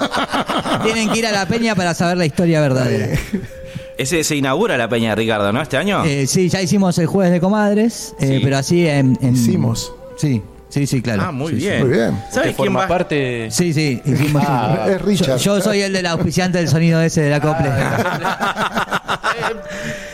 [0.82, 3.08] Tienen que ir a la peña para saber la historia verdadera.
[3.98, 5.60] Ese se inaugura la Peña de Ricardo, ¿no?
[5.60, 6.02] Este año.
[6.06, 8.40] Eh, sí, ya hicimos el jueves de comadres, eh, Sí.
[8.42, 9.92] pero así en, en- Hicimos.
[10.16, 11.22] Sí, sí, sí, claro.
[11.26, 11.66] ah, muy Sí, sí.
[11.66, 11.80] bien.
[11.86, 12.24] Muy bien.
[12.30, 12.88] ¿Sabes quién forma va?
[12.88, 13.50] parte...
[13.50, 14.00] Sí, sí.
[14.36, 15.36] Ah, es Richard.
[15.38, 17.70] yo, yo soy el del auspiciante del sonido ese de la cople.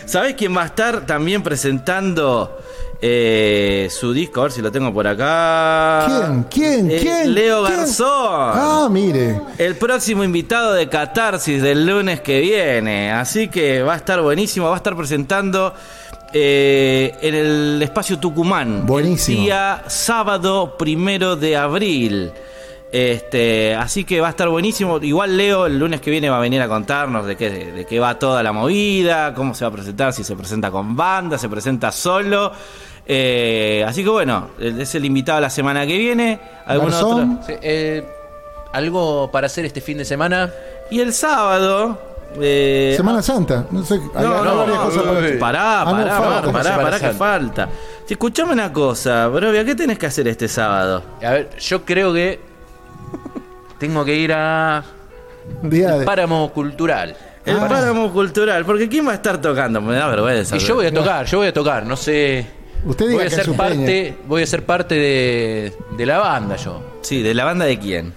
[0.07, 2.61] ¿Sabes quién va a estar también presentando
[3.03, 4.41] eh, su disco?
[4.41, 6.07] A ver si lo tengo por acá.
[6.07, 6.45] ¿Quién?
[6.45, 6.91] ¿Quién?
[6.91, 7.35] Eh, ¿Quién?
[7.35, 7.79] Leo ¿Quién?
[7.79, 8.07] Garzón.
[8.09, 9.41] Ah, mire.
[9.59, 13.11] El próximo invitado de Catarsis del lunes que viene.
[13.13, 14.69] Así que va a estar buenísimo.
[14.69, 15.75] Va a estar presentando
[16.39, 18.85] eh, en el espacio Tucumán.
[18.85, 19.39] Buenísimo.
[19.39, 22.31] El día sábado primero de abril.
[22.93, 24.99] Este, así que va a estar buenísimo.
[24.99, 27.99] Igual Leo el lunes que viene va a venir a contarnos de qué, de qué
[27.99, 31.49] va toda la movida, cómo se va a presentar, si se presenta con banda, se
[31.49, 32.53] presenta solo.
[33.07, 36.39] Eh, así que bueno, es el invitado la semana que viene.
[36.67, 37.39] ¿Algún Garzón.
[37.39, 37.47] otro?
[37.47, 38.05] Sí, eh,
[38.75, 40.53] ¿Algo para hacer este fin de semana?
[40.91, 42.16] Y el sábado.
[42.41, 43.67] Eh, Semana Santa.
[43.71, 43.95] No sé.
[43.95, 46.53] hay- no, hay no, varias no, cosas no, para- pará, Ah, no, pará, falta.
[46.53, 47.69] pará, pará, que falta.
[48.07, 51.03] Si escuchame una cosa, Brovia, ¿qué tenés que hacer este sábado?
[51.25, 52.41] A ver, yo creo que
[53.79, 54.83] tengo que ir a
[55.63, 57.17] Día de- Páramo Cultural.
[57.45, 57.69] El Ah.
[57.69, 59.81] páramo cultural, porque ¿quién va a estar tocando?
[59.81, 60.57] Me da vergüenza.
[60.57, 62.45] Y yo voy a tocar, yo voy a tocar, no sé.
[62.85, 66.57] Usted diga voy a que ser parte, voy a ser parte de, de la banda
[66.57, 66.83] yo.
[67.03, 68.13] Sí, ¿de la banda de quién?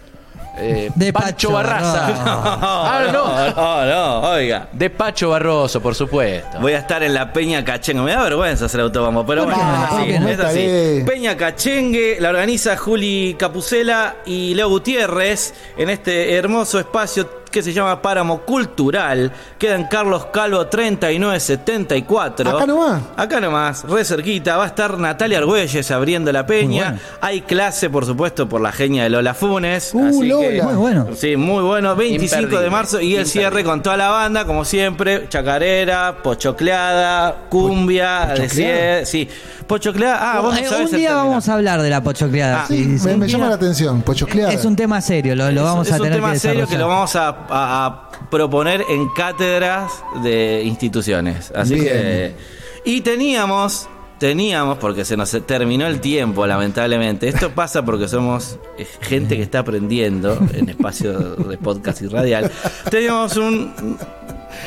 [0.62, 2.07] Eh, De Pacho Pacho Barraza.
[2.26, 3.51] ah, no.
[3.55, 3.86] no,
[4.22, 4.68] no, oiga.
[4.72, 6.60] De Pacho Barroso, por supuesto.
[6.60, 8.01] Voy a estar en la Peña Cachengue.
[8.01, 10.60] Me da vergüenza hacer autobombo, pero ¿Por bueno, es ¿Por así.
[10.60, 11.03] es.
[11.05, 17.74] Peña Cachengue la organiza Juli Capucela y Leo Gutiérrez en este hermoso espacio que se
[17.74, 19.32] llama Páramo Cultural.
[19.58, 22.50] Queda en Carlos Calvo 3974.
[22.50, 23.02] Acá nomás.
[23.18, 24.58] Acá nomás, re cerquita.
[24.58, 26.84] Va a estar Natalia Argüelles abriendo la peña.
[26.91, 27.00] bueno.
[27.22, 29.91] Hay clase, por supuesto, por la genia de Lola Funes.
[29.93, 30.47] Uh, así Lola.
[30.50, 31.08] que- Muy bueno.
[31.16, 31.95] Sí, muy bueno.
[31.95, 35.28] 25 de marzo y el cierre con toda la banda, como siempre.
[35.30, 38.34] Chacarera, pochocleada, cumbia,
[39.06, 39.28] sí.
[39.68, 42.62] Pochocleada, ah, vos no Eh, sabés un día vamos a hablar de la pochocleada.
[42.64, 43.08] Ah, sí, Me, sí.
[43.16, 44.52] me llama la atención, pochocleada.
[44.52, 46.68] Es un tema serio, lo, lo vamos es, a es un tener tema que serio
[46.68, 49.91] que lo vamos a, a- a proponer en cátedras
[50.23, 51.51] de instituciones.
[51.55, 51.85] Así Bien.
[51.87, 52.35] que.
[52.85, 53.87] Y teníamos.
[54.19, 57.29] Teníamos, porque se nos terminó el tiempo, lamentablemente.
[57.29, 62.51] Esto pasa porque somos eh, gente que está aprendiendo en espacio de podcast y radial.
[62.91, 63.97] Teníamos un,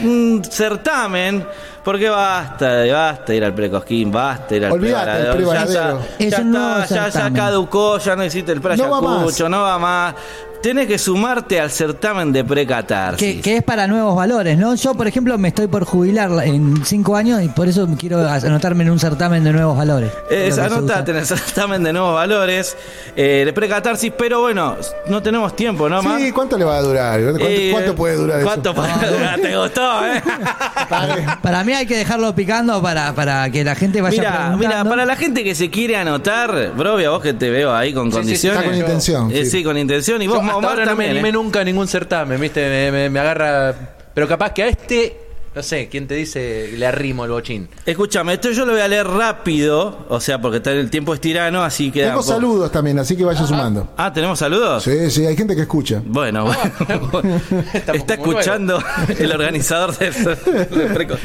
[0.04, 1.44] un certamen,
[1.84, 5.44] porque basta, basta ir al precosquín, basta ir al Olvídate.
[5.44, 9.48] Ya está, Es ya, está, ya, caducó, ya no existe el No más.
[9.50, 10.14] no va más.
[10.62, 13.18] Tenés que sumarte al certamen de precatarsis.
[13.36, 14.74] Que, que es para nuevos valores, ¿no?
[14.76, 18.84] Yo, por ejemplo, me estoy por jubilar en cinco años y por eso quiero anotarme
[18.84, 20.12] en un certamen de nuevos valores.
[20.30, 22.76] Es, anotate en el certamen de nuevos valores
[23.16, 24.76] eh, de precatarsis, pero bueno,
[25.08, 26.20] no tenemos tiempo, ¿no, Mar?
[26.20, 27.20] Sí, ¿cuánto le va a durar?
[27.20, 28.46] ¿Cuánto, Eh, cuánto puede durar eso?
[28.46, 29.40] ¿Cuánto puede durar?
[29.40, 30.22] ¿Te gustó, eh?
[31.42, 34.58] Para mí hay que dejarlo picando para, para que la gente vaya Mira, preguntando.
[34.58, 38.06] mira, para la gente que se quiere anotar, Brovia, vos que te veo ahí con
[38.06, 38.58] Sí, sí, condiciones.
[38.60, 39.30] Está con intención.
[39.32, 39.50] Eh, sí.
[39.50, 40.22] sí, con intención.
[40.22, 41.32] Y Yo vos, hasta Omar, ahora no me animé eh.
[41.32, 42.68] nunca a ningún certamen, ¿viste?
[42.68, 43.74] Me, me- me agarra.
[44.14, 45.16] Pero capaz que a este,
[45.54, 47.68] no sé, ¿quién te dice le arrimo el bochín?
[47.84, 51.20] Escúchame, esto yo lo voy a leer rápido, o sea, porque está- el tiempo es
[51.20, 52.04] tirano, así que...
[52.04, 53.88] Tengo saludos también, así que vaya sumando.
[53.96, 54.82] Ah, ¿tenemos saludos?
[54.82, 56.02] Sí, sí, hay gente que escucha.
[56.04, 57.30] Bueno, bueno.
[57.94, 58.82] está escuchando
[59.18, 60.08] el organizador de,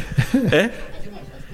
[0.52, 0.72] ¿Eh?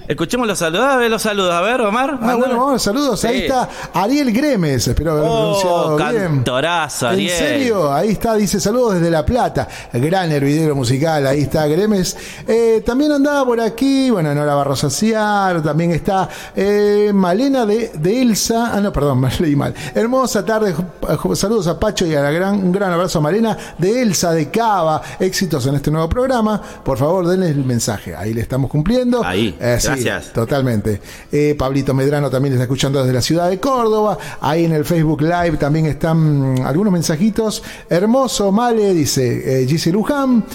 [0.08, 0.86] Escuchemos los saludos.
[0.86, 1.54] A ver los saludos.
[1.54, 2.20] A ver, Omar.
[2.22, 3.24] Ah, bueno, vamos, saludos.
[3.26, 6.24] Ahí está Ariel Gremes, espero haber Oh, pronunciado bien.
[6.36, 7.32] cantorazo, Ariel.
[7.32, 7.92] ¿En serio?
[7.94, 9.68] Ahí está, dice saludos desde La Plata.
[9.94, 12.16] Gran hervidero musical, ahí está Gremes.
[12.48, 18.22] Eh, también andaba por aquí, bueno, Nora Barros Aciar, también está eh, Malena de, de
[18.22, 18.72] Elsa.
[18.74, 19.74] Ah, no, perdón, me leí mal.
[19.96, 23.58] Hermosa tarde, ju- saludos a Pacho y a la gran, un gran abrazo a Malena
[23.78, 25.02] de Elsa de Cava.
[25.20, 26.62] Éxitos en este nuevo programa.
[26.84, 28.16] Por favor, denle el mensaje.
[28.16, 29.24] Ahí le estamos cumpliendo.
[29.24, 30.34] Ahí, Eh, gracias.
[30.34, 31.02] Totalmente.
[31.32, 34.18] Eh, Pablito Medrano también está escuchando desde la ciudad de Córdoba.
[34.42, 37.64] Ahí en el Facebook Live también están mm, algunos mensajitos.
[37.90, 40.46] Hermoso, Male, dice eh, Gise Luján.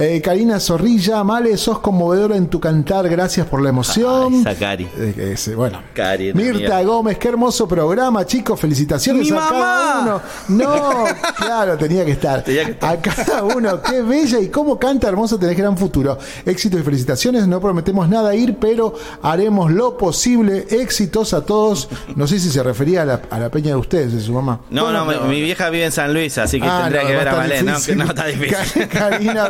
[0.00, 4.32] Eh, Karina Zorrilla, Male, sos conmovedora en tu cantar, gracias por la emoción.
[4.32, 4.88] Ay, esa Cari.
[4.96, 5.82] Eh, es, bueno.
[5.92, 6.80] Cari, Mirta.
[6.84, 10.20] Gómez, qué hermoso programa, chicos, felicitaciones ¡Mi a cada uno.
[10.50, 11.04] No,
[11.36, 12.44] claro, tenía que estar.
[12.44, 12.96] Tenía que estar.
[12.96, 16.16] A cada uno, qué bella y cómo canta hermoso, tenés gran futuro.
[16.46, 20.64] Éxitos y felicitaciones, no prometemos nada ir, pero haremos lo posible.
[20.70, 21.88] Éxitos a todos.
[22.14, 24.60] No sé si se refería a la, a la peña de ustedes, de su mamá.
[24.70, 27.16] No, no, mi, mi vieja vive en San Luis, así que Ah, tendría no, que
[27.16, 27.66] ver a Malén.
[27.66, 28.86] No, no está difícil.
[28.86, 29.48] Karina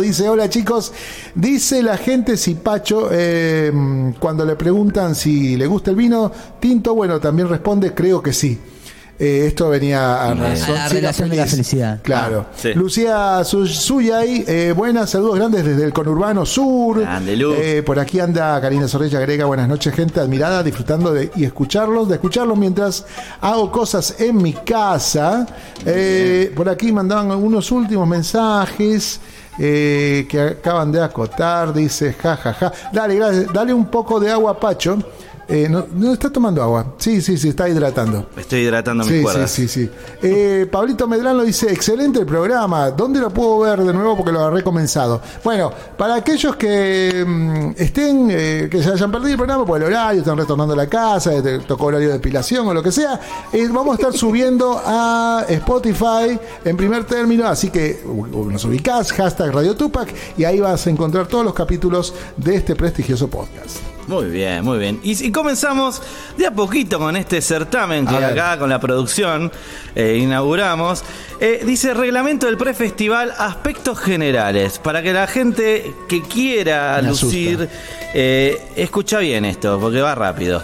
[0.00, 0.92] Dice, hola chicos,
[1.34, 3.70] dice la gente si Pacho, eh,
[4.18, 8.58] cuando le preguntan si le gusta el vino tinto, bueno, también responde, creo que sí.
[9.16, 12.00] Eh, esto venía a, razón- la sí, relación de la felicidad.
[12.02, 12.46] Claro.
[12.48, 12.74] Ah, sí.
[12.74, 16.98] Lucía Su- Suyay, eh, buenas, saludos grandes desde el conurbano sur.
[17.00, 17.38] Grande.
[17.60, 22.08] Eh, por aquí anda Karina Sorrella agrega, buenas noches, gente admirada, disfrutando de y escucharlos,
[22.08, 23.06] de escucharlos mientras
[23.40, 25.46] hago cosas en mi casa.
[25.86, 29.20] Eh, por aquí mandaban algunos últimos mensajes.
[29.58, 32.72] Eh, que acaban de acotar, dice ja ja ja.
[32.92, 34.98] Dale, dale un poco de agua, Pacho.
[35.48, 36.94] Eh, no, no está tomando agua.
[36.98, 38.26] Sí, sí, sí, está hidratando.
[38.36, 39.50] Estoy hidratando mis Sí, sí, cuerdas.
[39.50, 39.90] sí, sí.
[40.22, 42.90] Eh, Pablito Medrano dice, excelente el programa.
[42.90, 44.16] ¿Dónde lo puedo ver de nuevo?
[44.16, 45.20] Porque lo agarré comenzado.
[45.44, 49.88] Bueno, para aquellos que mm, estén, eh, que se hayan perdido el programa por el
[49.88, 53.20] horario, están retornando a la casa, te tocó horario de depilación o lo que sea,
[53.52, 58.02] eh, vamos a estar subiendo a Spotify en primer término, así que
[58.50, 62.74] nos ubicás, hashtag Radio Tupac, y ahí vas a encontrar todos los capítulos de este
[62.74, 63.93] prestigioso podcast.
[64.06, 65.00] Muy bien, muy bien.
[65.02, 66.02] Y, y comenzamos
[66.36, 69.50] de a poquito con este certamen que acá con la producción
[69.94, 71.02] eh, inauguramos.
[71.40, 74.78] Eh, dice reglamento del prefestival, aspectos generales.
[74.78, 77.68] Para que la gente que quiera lucir,
[78.12, 80.62] eh, escucha bien esto, porque va rápido.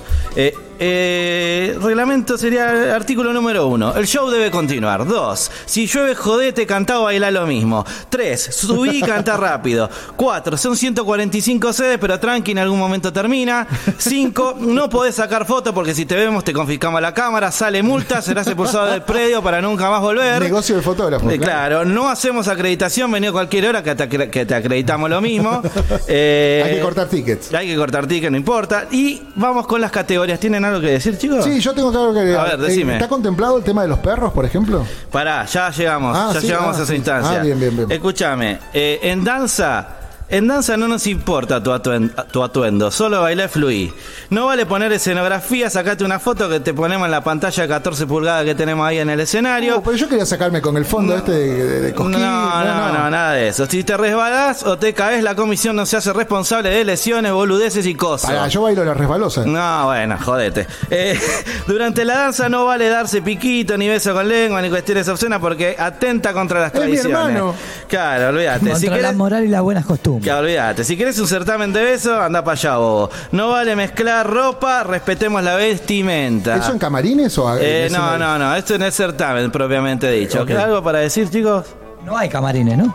[0.83, 3.95] Eh, eh, reglamento sería artículo número uno.
[3.95, 5.07] El show debe continuar.
[5.07, 5.51] Dos.
[5.67, 7.85] Si llueve, jodete, cantá o bailá lo mismo.
[8.09, 8.43] Tres.
[8.53, 9.91] Subí y cantá rápido.
[10.17, 10.57] Cuatro.
[10.57, 13.67] Son 145 sedes, pero tranqui, en algún momento termina.
[13.99, 14.57] Cinco.
[14.59, 18.47] No podés sacar fotos porque si te vemos te confiscamos la cámara, sale multa, serás
[18.47, 20.41] expulsado del predio para nunca más volver.
[20.41, 21.31] Negocio de fotógrafo.
[21.31, 25.21] Eh, claro, no hacemos acreditación, vení a cualquier hora que te, que te acreditamos lo
[25.21, 25.63] mismo.
[26.09, 27.53] Eh, Hay que cortar tickets.
[27.53, 28.87] hay que cortar tickets, no importa.
[28.91, 30.41] Y vamos con las categorías.
[30.41, 31.45] ¿Tienen algo que decir, chicos?
[31.45, 32.47] Sí, yo tengo claro que agregar.
[32.47, 32.95] A ver, Eh, decime.
[32.95, 34.87] ¿Está contemplado el tema de los perros, por ejemplo?
[35.11, 36.97] Pará, ya llegamos, Ah, ya sí, llegamos ah, a esa sí.
[36.97, 37.41] instancia.
[37.41, 37.91] Ah, bien, bien, bien.
[37.93, 39.87] Escúchame, eh, en danza,
[40.31, 43.93] en danza no nos importa tu, atuen- tu atuendo, solo bailar fluir.
[44.31, 48.07] No vale poner escenografía, sacate una foto que te ponemos en la pantalla de 14
[48.07, 49.79] pulgadas que tenemos ahí en el escenario.
[49.79, 52.21] Oh, pero yo quería sacarme con el fondo este de, de, de No, Cosquín.
[52.21, 53.67] no, no, nada de eso.
[53.67, 57.85] Si te resbalás o te caes, la comisión no se hace responsable de lesiones, boludeces
[57.87, 58.31] y cosas.
[58.31, 59.45] Pará, yo bailo la resbalosa.
[59.45, 60.67] No, bueno, jodete.
[60.91, 61.19] Eh,
[61.67, 65.75] durante la danza no vale darse piquito, ni beso con lengua, ni cuestiones obscenas porque
[65.79, 67.19] atenta contra las Es mi tradiciones.
[67.19, 67.55] hermano.
[67.89, 68.61] Claro, olvídate.
[68.61, 70.20] Contra Si la querés, moral y las buenas costumbres.
[70.21, 70.85] Que olvídate.
[70.85, 73.11] Si querés un certamen de besos, anda para allá, bobo.
[73.33, 76.57] No vale mezclar ropa, respetemos la vestimenta.
[76.57, 80.45] ¿Eso en camarines o Eh, en no, no, no, esto no es certamen propiamente dicho.
[80.59, 81.67] ¿Algo para decir, chicos?
[82.05, 82.95] No hay camarines, ¿no?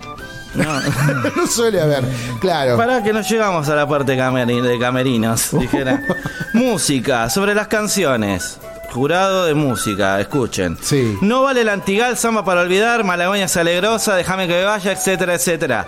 [0.55, 2.03] no suele haber.
[2.39, 2.77] Claro.
[2.77, 6.01] Para que no llegamos a la parte de camerinos, dijera.
[6.53, 8.57] música, sobre las canciones.
[8.91, 10.77] Jurado de música, escuchen.
[10.81, 11.17] Sí.
[11.21, 15.85] No vale el antigal, samba para olvidar, malagoña salegrosa, déjame que me vaya, etcétera, etcétera.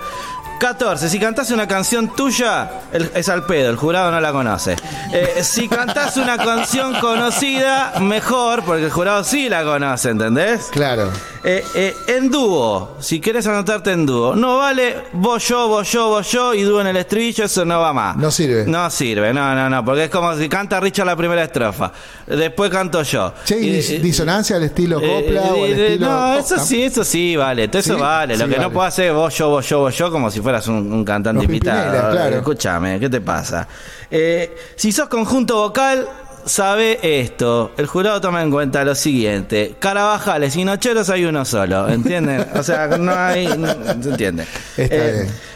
[0.59, 1.09] 14.
[1.09, 4.75] Si cantás una canción tuya, el- es al pedo, el jurado no la conoce.
[5.13, 10.65] Eh, si cantás una canción conocida, mejor, porque el jurado sí la conoce, ¿entendés?
[10.71, 11.09] Claro.
[11.43, 16.09] Eh, eh, en dúo, si querés anotarte en dúo, no vale vos yo, vos yo,
[16.09, 18.17] vos yo y dúo en el estribillo, eso no va más.
[18.17, 18.65] No sirve.
[18.65, 21.91] No sirve, no, no, no, porque es como si canta Richard la primera estrofa,
[22.25, 23.33] después canto yo.
[23.45, 26.07] Che, ¿y Y- dis- disonancia al estilo eh, copla o al eh, estilo.
[26.09, 28.01] No, eso sí, eso sí vale, todo eso ¿Sí?
[28.01, 28.35] vale.
[28.37, 28.73] Lo Sí, que no vale.
[28.73, 31.35] puedo hacer es vos, yo, vos, yo, vos, yo, como si fueras un, un cantante
[31.35, 32.11] Los invitado.
[32.11, 32.37] Claro.
[32.37, 33.67] Escúchame, ¿qué te pasa?
[34.09, 36.07] Eh, si sos conjunto vocal,
[36.45, 37.73] sabe esto.
[37.75, 42.45] El jurado toma en cuenta lo siguiente: Carabajales y Nocheros hay uno solo, ¿entienden?
[42.55, 43.45] O sea, no hay.
[43.57, 43.67] no-
[44.01, 44.43] ¿Se entiende?
[44.77, 45.11] Está Eh,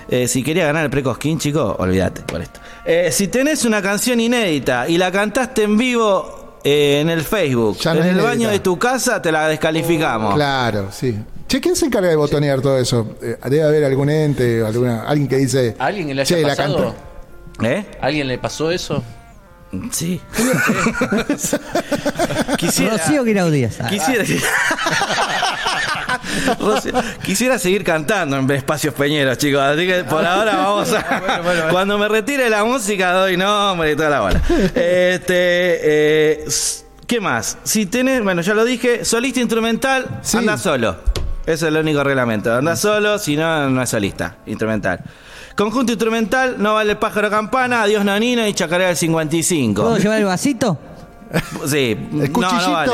[0.10, 0.24] bien.
[0.24, 2.60] eh, si quería ganar el Precosquín, chico, olvídate por esto.
[2.84, 7.78] Eh, si tenés una canción inédita y la cantaste en vivo eh, en el Facebook,
[7.86, 8.24] no en el inédita.
[8.28, 10.36] baño de tu casa, te la descalificamos.
[10.36, 11.18] Claro, sí.
[11.52, 13.18] Che, ¿quién se encarga de botonear todo eso?
[13.22, 15.76] Eh, debe haber algún ente, alguna, alguien que dice.
[15.78, 16.96] ¿A alguien le haya che, la pasado?
[17.58, 17.66] cantó.
[17.68, 17.86] ¿Eh?
[18.02, 19.04] ¿A ¿Alguien le pasó eso?
[19.92, 20.22] Sí.
[22.58, 22.96] Quisiera.
[22.96, 23.26] Rocío.
[23.82, 24.24] Ah, Quisiera,
[26.60, 26.94] Rocío,
[27.24, 29.60] quisiera seguir cantando en espacios peñeros, chicos.
[29.62, 31.68] Así que por ahora vamos a.
[31.72, 34.42] Cuando me retire la música, doy nombre y toda la bola.
[34.74, 35.34] Este.
[35.34, 37.58] eh, s- ¿Qué más?
[37.66, 40.38] Si tenés, bueno, ya lo dije, solista instrumental, Sí.
[40.38, 40.96] anda solo.
[41.46, 42.54] Eso es el único reglamento.
[42.54, 45.02] Anda solo, si no, no es solista, instrumental.
[45.56, 49.82] Conjunto instrumental, no vale pájaro campana, adiós nonino y chacarera del 55.
[49.82, 50.78] ¿Puedo llevar el vasito?
[51.66, 52.92] Sí, ¿El no, no vale.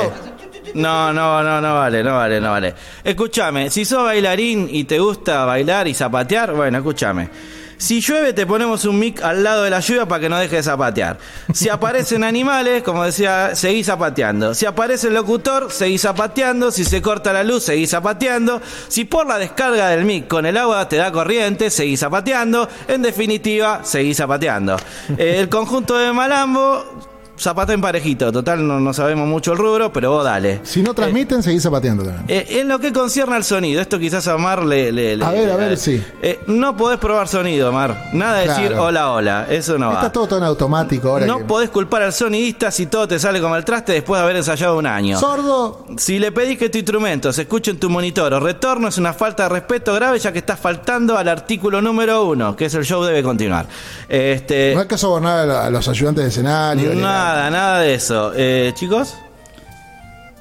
[0.73, 2.73] No, no, no, no vale, no vale, no vale.
[3.03, 7.29] Escúchame, si sos bailarín y te gusta bailar y zapatear, bueno, escúchame.
[7.77, 10.57] Si llueve te ponemos un mic al lado de la lluvia para que no deje
[10.57, 11.17] de zapatear.
[11.53, 14.53] Si aparecen animales, como decía, seguís zapateando.
[14.53, 16.71] Si aparece el locutor, seguís zapateando.
[16.71, 18.61] Si se corta la luz, seguís zapateando.
[18.87, 22.67] Si por la descarga del mic con el agua te da corriente, seguís zapateando.
[22.87, 24.77] En definitiva, seguís zapateando.
[25.17, 27.06] Eh, el conjunto de Malambo
[27.39, 30.59] Zapata en parejito, total no, no sabemos mucho el rubro, pero vos dale.
[30.63, 32.25] Si no transmiten, seguís zapateando también.
[32.27, 34.91] Eh, en lo que concierne al sonido, esto quizás a Omar le...
[34.91, 36.03] le- le- A ver, a ver, sí.
[36.21, 38.09] Eh, no podés probar sonido, Omar.
[38.13, 38.61] Nada de Claro.
[38.61, 39.47] decir hola, hola.
[39.49, 39.93] Eso no va.
[39.95, 41.25] Está todo tan automático ahora.
[41.27, 44.23] No que- podés culpar al sonidista si todo te sale como el traste después de
[44.23, 45.19] haber ensayado un año.
[45.19, 45.85] Sordo.
[45.97, 49.13] Si le pedís que tu instrumento se escuche en tu monitor o retorno es una
[49.13, 52.83] falta de respeto grave ya que estás faltando al artículo número uno, que es el
[52.83, 53.67] show debe continuar.
[54.09, 56.93] Este, No hay que sobornar a los ayudantes de escenario.
[56.93, 57.01] ni
[57.35, 57.49] nada.
[57.49, 58.31] nada, de eso.
[58.35, 59.15] Eh, Chicos,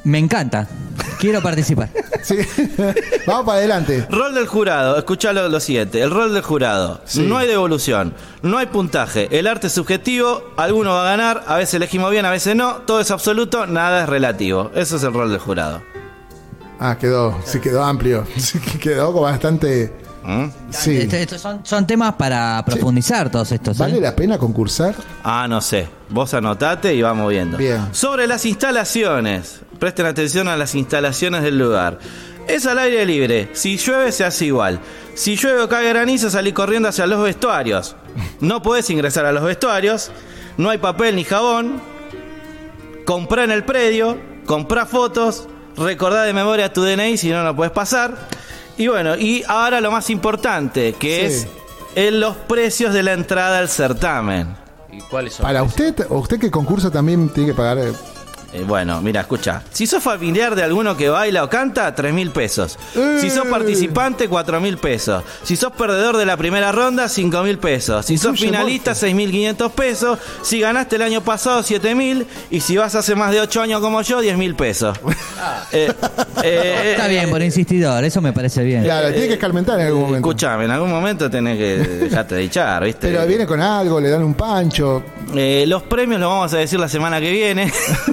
[0.04, 0.66] Me encanta.
[1.18, 1.88] Quiero participar.
[2.26, 2.34] Sí.
[3.24, 4.04] Vamos para adelante.
[4.10, 7.22] rol del jurado, escuchalo lo siguiente, el rol del jurado, Sí.
[7.22, 11.54] no hay devolución, no hay puntaje, el arte es subjetivo, alguno va a ganar, a
[11.54, 15.12] veces elegimos bien, a veces no, todo es absoluto, nada es relativo, eso es el
[15.14, 15.82] rol del jurado.
[16.80, 17.38] Ah, quedó.
[17.44, 18.26] Sí, quedó amplio.
[18.36, 19.92] Sí, quedó con bastante.
[20.26, 20.46] ¿Mm?
[20.70, 21.08] Sí.
[21.10, 23.76] Estos son, son temas para profundizar todos estos.
[23.76, 23.82] ¿eh?
[23.82, 24.94] ¿Vale la pena concursar?
[25.22, 25.88] Ah, no sé.
[26.10, 27.56] Vos anotate y vamos viendo.
[27.56, 27.86] Bien.
[27.92, 29.60] Sobre las instalaciones.
[29.78, 32.00] Presten atención a las instalaciones del lugar.
[32.48, 33.50] Es al aire libre.
[33.52, 34.80] Si llueve, se hace igual.
[35.14, 37.94] Si llueve o cae granizo, salí corriendo hacia los vestuarios.
[38.40, 40.10] No podés ingresar a los vestuarios.
[40.56, 41.80] No hay papel ni jabón.
[43.04, 44.18] Comprá en el predio.
[44.44, 45.46] Comprá fotos.
[45.76, 48.16] Recordá de memoria tu DNI si no, no puedes pasar.
[48.78, 51.36] Y bueno, y ahora lo más importante, que Sí.
[51.36, 51.48] es
[51.94, 54.54] en los precios de la entrada al certamen.
[54.92, 55.44] ¿Y cuáles son?
[55.44, 57.78] Para usted, o usted que concursa también tiene que pagar.
[58.52, 59.62] Eh, bueno, mira, escucha.
[59.70, 62.78] Si sos familiar de alguno que baila o canta, 3 mil pesos.
[63.20, 63.50] Si sos Eh.
[63.50, 65.24] participante, 4 mil pesos.
[65.42, 68.06] Si sos perdedor de la primera ronda, 5 mil pesos.
[68.06, 70.18] Si sos finalista, 6.500 pesos.
[70.42, 72.26] Si ganaste el año pasado, 7 mil.
[72.50, 74.98] Y si vas hace más de 8 años como yo, 10 mil pesos.
[75.72, 75.92] Eh,
[76.42, 78.84] eh, Está bien, por insistidor, eso me parece bien.
[78.84, 80.28] Claro, tiene que escarmentar en algún momento.
[80.28, 83.08] Escuchame, en algún momento tenés que dejarte de echar, ¿viste?
[83.08, 85.02] Pero viene con algo, le dan un pancho.
[85.34, 87.70] Eh, los premios los vamos a decir la semana que viene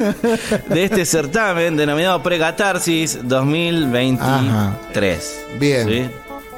[0.69, 5.45] de este certamen denominado Precatarsis 2023.
[5.59, 5.87] Bien.
[5.87, 6.09] ¿Sí?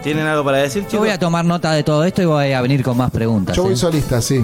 [0.03, 0.99] ¿Tienen algo para decir, Yo chicos?
[1.01, 3.55] voy a tomar nota de todo esto y voy a venir con más preguntas.
[3.55, 3.77] Yo voy ¿eh?
[3.77, 4.43] solista, sí.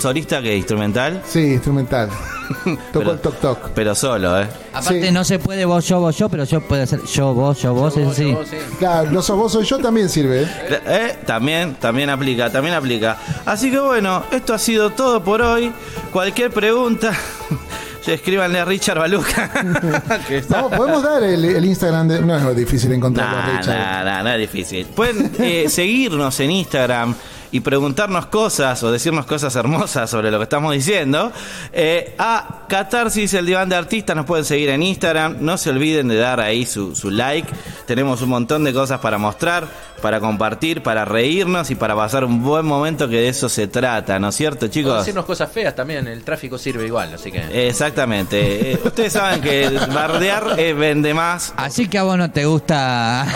[0.00, 1.20] ¿Solista que instrumental?
[1.28, 2.08] Sí, instrumental.
[2.64, 3.58] Toco Pero- el toc toc.
[3.74, 4.46] Pero solo, ¿eh?
[4.72, 5.12] Aparte Sí.
[5.12, 7.94] no se puede vos, yo, vos, yo, pero yo puede ser yo, vos, yo, vos,
[7.98, 8.34] eso sí.
[8.78, 10.44] Claro, no sos vos, soy yo, también sirve.
[10.44, 10.48] ¿eh?
[10.86, 11.18] ¿Eh?
[11.26, 13.18] También, también aplica, también aplica.
[13.44, 15.70] Así que bueno, esto ha sido todo por hoy.
[16.10, 17.12] Cualquier pregunta,
[18.06, 19.50] escríbanle a Richard Baluca.
[20.48, 22.20] Vamos, podemos dar el, el Instagram de.
[22.22, 23.78] No es difícil encontrarlo, Nah, Richard.
[23.78, 24.86] nah, nah, no es difícil.
[24.86, 27.14] Pueden eh, seguirnos en Instagram
[27.50, 31.30] y preguntarnos cosas o decirnos cosas hermosas sobre lo que estamos diciendo.
[31.72, 35.36] Eh, a Catarsis, el diván de artistas, nos pueden seguir en Instagram.
[35.40, 37.46] No se olviden de dar ahí su, su like.
[37.86, 39.66] Tenemos un montón de cosas para mostrar,
[40.00, 44.18] para compartir, para reírnos y para pasar un buen momento que de eso se trata,
[44.18, 44.98] ¿no es cierto, Puedo chicos?
[45.00, 47.68] decirnos cosas feas también, el tráfico sirve igual, así que.
[47.68, 48.72] Exactamente.
[48.72, 51.52] Eh, ustedes saben que el bardear eh, vende más.
[51.58, 53.26] Así que a vos no te gusta.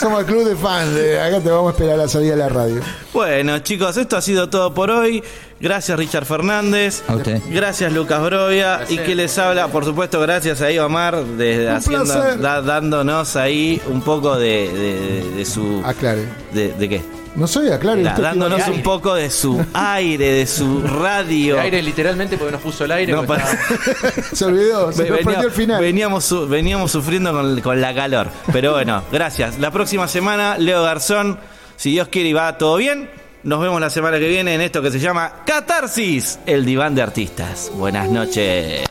[0.00, 0.92] Somos el club de fans.
[0.94, 2.80] de acá te vamos a esperar a la salida de la radio.
[3.12, 5.22] Bueno, chicos, esto ha sido todo por hoy.
[5.58, 7.02] Gracias, Richard Fernández.
[7.08, 7.40] A usted.
[7.50, 8.80] Gracias, Lucas Brovia.
[8.88, 13.80] Y que les habla, por supuesto, gracias ahí, Omar, de, Un haciendo, da- dándonos ahí
[13.88, 15.82] un poco de, de- de su.
[15.84, 16.26] Aclare.
[16.52, 17.02] De, de qué?
[17.36, 21.56] No soy usted dándonos un poco de su aire, de su radio.
[21.56, 23.12] El aire literalmente porque nos puso el aire.
[23.12, 25.80] No, para- estaba- Se olvidó, se Ve- nos venía- perdió el final.
[25.82, 28.28] Veníamos, su- veníamos sufriendo con, con la calor.
[28.52, 29.58] Pero bueno, gracias.
[29.58, 31.38] La próxima semana, Leo Garzón,
[31.76, 33.10] si Dios quiere y va todo bien,
[33.46, 37.02] nos vemos la semana que viene en esto que se llama Catarsis, el diván de
[37.02, 37.70] artistas.
[37.74, 38.84] Buenas noches.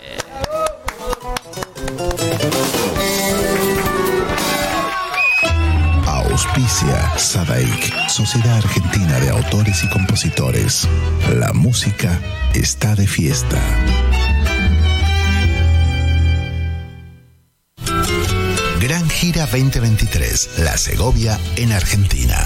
[6.08, 10.88] Auspicia Sadaik, Sociedad Argentina de Autores y Compositores.
[11.36, 12.18] La música
[12.53, 13.62] está de fiesta.
[18.80, 22.38] Gran Gira 2023, La Segovia en Argentina.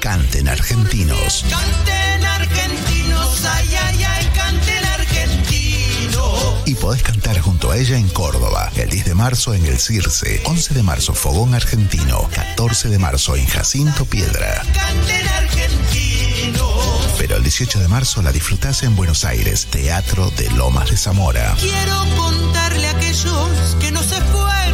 [0.00, 1.44] Canten argentinos.
[1.50, 6.62] Canten argentinos, ay, ay, ay, canten argentinos.
[6.66, 10.42] Y podés cantar junto a ella en Córdoba, el 10 de marzo en el Circe,
[10.44, 14.62] 11 de marzo Fogón Argentino, 14 de marzo en Jacinto Piedra.
[14.72, 17.14] Canten argentinos.
[17.18, 21.56] Pero el 18 de marzo la disfrutás en Buenos Aires, Teatro de Lomas de Zamora.
[21.58, 24.67] Quiero contarle a aquellos que no se fueron,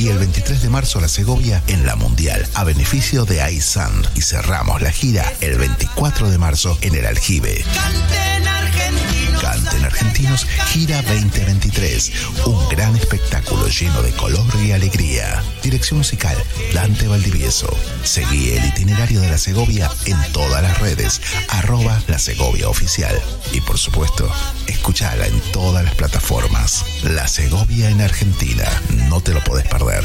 [0.00, 4.22] y el 23 de marzo la Segovia en la Mundial a beneficio de iSand y
[4.22, 7.62] cerramos la gira el 24 de marzo en el Aljibe.
[9.50, 10.46] Canten argentinos.
[10.68, 12.12] Gira 2023,
[12.46, 15.42] un gran espectáculo lleno de color y alegría.
[15.60, 16.36] Dirección musical
[16.72, 17.68] Dante Valdivieso.
[18.04, 23.20] Seguí el itinerario de la Segovia en todas las redes, arroba la Segovia Oficial.
[23.52, 24.32] Y por supuesto,
[24.68, 26.84] escuchala en todas las plataformas.
[27.02, 28.64] La Segovia en Argentina,
[29.08, 30.04] no te lo podés perder.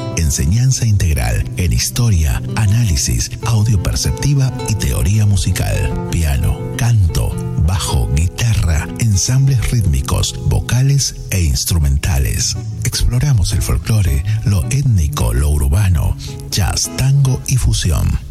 [0.17, 6.09] Enseñanza integral en historia, análisis, audio perceptiva y teoría musical.
[6.11, 7.31] Piano, canto,
[7.65, 12.55] bajo, guitarra, ensambles rítmicos, vocales e instrumentales.
[12.83, 16.15] Exploramos el folclore, lo étnico, lo urbano,
[16.49, 18.30] jazz, tango y fusión.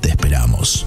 [0.00, 0.86] Te esperamos.